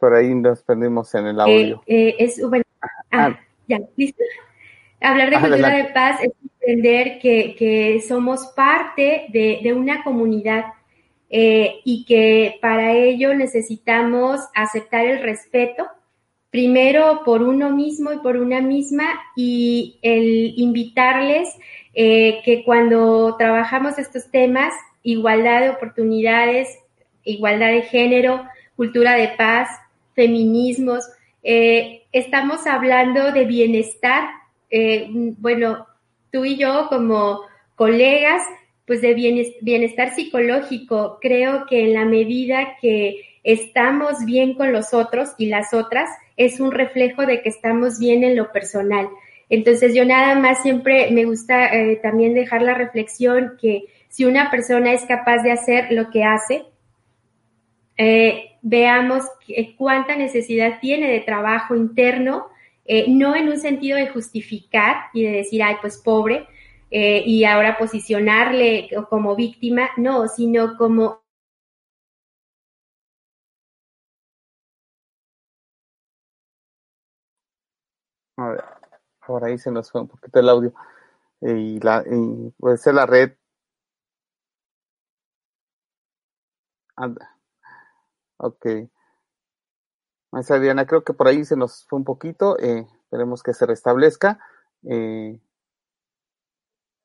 [0.00, 1.82] por ahí nos perdimos en el audio.
[1.86, 2.64] es, bueno,
[3.10, 4.22] ah, ya, ¿listo?
[5.00, 6.32] Hablar de cultura de paz es
[6.66, 10.64] entender que, que somos parte de, de una comunidad
[11.30, 15.84] eh, y que para ello necesitamos aceptar el respeto,
[16.50, 21.48] primero por uno mismo y por una misma, y el invitarles
[21.94, 26.68] eh, que cuando trabajamos estos temas, igualdad de oportunidades,
[27.24, 28.44] igualdad de género,
[28.76, 29.68] cultura de paz,
[30.14, 31.04] feminismos,
[31.42, 34.28] eh, estamos hablando de bienestar
[35.38, 35.86] bueno,
[36.34, 37.42] tú y yo como
[37.76, 38.42] colegas,
[38.86, 39.14] pues de
[39.62, 45.72] bienestar psicológico, creo que en la medida que estamos bien con los otros y las
[45.72, 49.08] otras, es un reflejo de que estamos bien en lo personal.
[49.48, 54.50] Entonces yo nada más siempre me gusta eh, también dejar la reflexión que si una
[54.50, 56.64] persona es capaz de hacer lo que hace,
[57.96, 59.22] eh, veamos
[59.76, 62.48] cuánta necesidad tiene de trabajo interno
[62.84, 66.46] eh, no en un sentido de justificar y de decir, ay, pues pobre,
[66.90, 71.24] eh, y ahora posicionarle como víctima, no, sino como
[78.36, 78.64] A ver,
[79.26, 80.72] por ahí se nos fue un poquito el audio.
[81.40, 83.32] Y, la, y puede ser la red.
[86.96, 87.36] Anda.
[88.38, 88.66] Ok.
[90.34, 93.66] Maestra Diana, creo que por ahí se nos fue un poquito, eh, esperemos que se
[93.66, 94.40] restablezca.
[94.82, 95.38] Eh,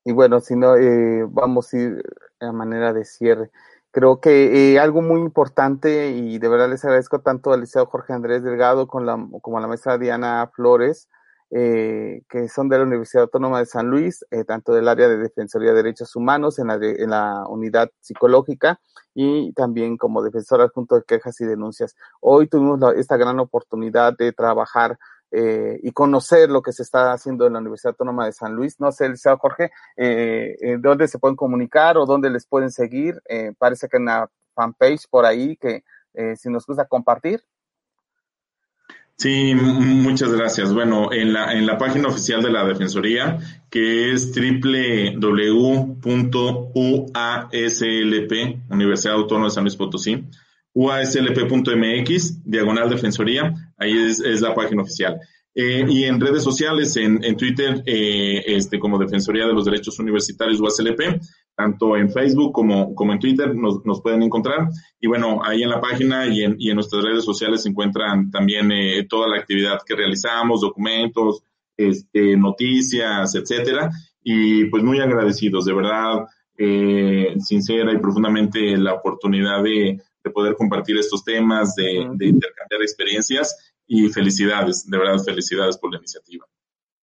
[0.04, 2.02] y bueno, si no, eh, vamos a ir
[2.40, 3.52] a manera de cierre.
[3.92, 8.12] Creo que eh, algo muy importante, y de verdad les agradezco tanto al liceo Jorge
[8.12, 11.08] Andrés Delgado con la, como a la maestra Diana Flores,
[11.50, 15.18] eh, que son de la Universidad Autónoma de San Luis, eh, tanto del área de
[15.18, 18.80] Defensoría de Derechos Humanos en la, de, en la unidad psicológica
[19.14, 21.96] y también como defensora junto de quejas y denuncias.
[22.20, 24.98] Hoy tuvimos esta gran oportunidad de trabajar
[25.32, 28.80] eh, y conocer lo que se está haciendo en la Universidad Autónoma de San Luis.
[28.80, 33.22] No sé, Liceo Jorge, eh, eh, dónde se pueden comunicar o dónde les pueden seguir.
[33.28, 35.84] Eh, parece que en la fanpage por ahí que
[36.34, 37.40] si nos gusta compartir.
[39.20, 40.72] Sí, muchas gracias.
[40.72, 43.36] Bueno, en la, en la página oficial de la Defensoría,
[43.68, 45.20] que es www.uaslp,
[48.70, 50.24] Universidad Autónoma de San Luis Potosí,
[50.72, 55.20] uaslp.mx, diagonal Defensoría, ahí es, es la página oficial.
[55.54, 59.98] Eh, y en redes sociales, en, en Twitter, eh, este, como Defensoría de los Derechos
[59.98, 61.20] Universitarios UASLP,
[61.60, 64.70] tanto en Facebook como, como en Twitter nos, nos, pueden encontrar.
[64.98, 68.30] Y bueno, ahí en la página y en, y en nuestras redes sociales se encuentran
[68.30, 71.42] también eh, toda la actividad que realizamos, documentos,
[71.76, 73.90] este, noticias, etcétera.
[74.22, 76.24] Y pues muy agradecidos, de verdad,
[76.56, 82.80] eh, sincera y profundamente la oportunidad de, de poder compartir estos temas, de, de intercambiar
[82.80, 86.46] experiencias y felicidades, de verdad, felicidades por la iniciativa.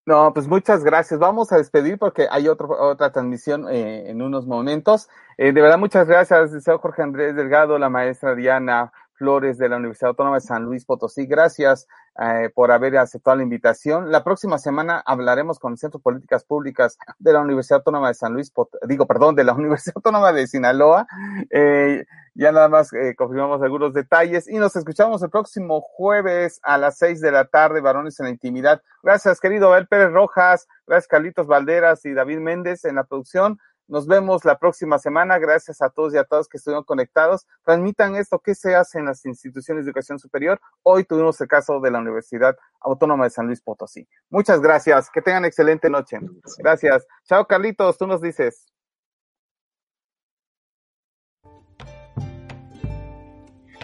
[0.08, 1.20] No, pues muchas gracias.
[1.20, 5.10] Vamos a despedir porque hay otro, otra transmisión eh, en unos momentos.
[5.38, 9.78] Eh, de verdad, muchas gracias, señor Jorge Andrés Delgado, la maestra Diana Flores de la
[9.78, 11.26] Universidad Autónoma de San Luis Potosí.
[11.26, 11.88] Gracias
[12.20, 14.12] eh, por haber aceptado la invitación.
[14.12, 18.14] La próxima semana hablaremos con el Centro de Políticas Públicas de la Universidad Autónoma de
[18.14, 21.08] San Luis, Potosí, digo, perdón, de la Universidad Autónoma de Sinaloa.
[21.50, 22.06] Eh,
[22.36, 26.98] ya nada más eh, confirmamos algunos detalles y nos escuchamos el próximo jueves a las
[26.98, 28.82] seis de la tarde, varones en la intimidad.
[29.02, 33.58] Gracias, querido Abel Pérez Rojas, gracias Carlitos Valderas y David Méndez en la producción.
[33.89, 35.39] Nos vemos la próxima semana.
[35.39, 37.47] Gracias a todos y a todas que estuvieron conectados.
[37.65, 40.61] Transmitan esto que se hace en las instituciones de educación superior.
[40.83, 44.09] Hoy tuvimos el caso de la Universidad Autónoma de San Luis Potosí.
[44.31, 45.11] Muchas gracias.
[45.11, 46.19] Que tengan excelente noche.
[46.59, 47.07] Gracias.
[47.25, 47.99] Chao, Carlitos.
[47.99, 48.67] Tú nos dices.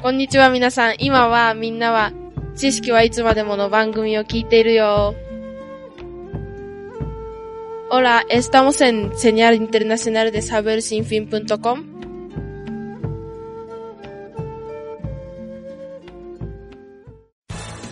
[0.01, 0.95] こんにちは皆さん。
[1.01, 2.13] 今はみんなは
[2.55, 5.15] 知識はいつまでもの番組を聞いているよ。
[7.90, 11.93] Hola, estamos en Señal Internacional de Sabersinfin.com.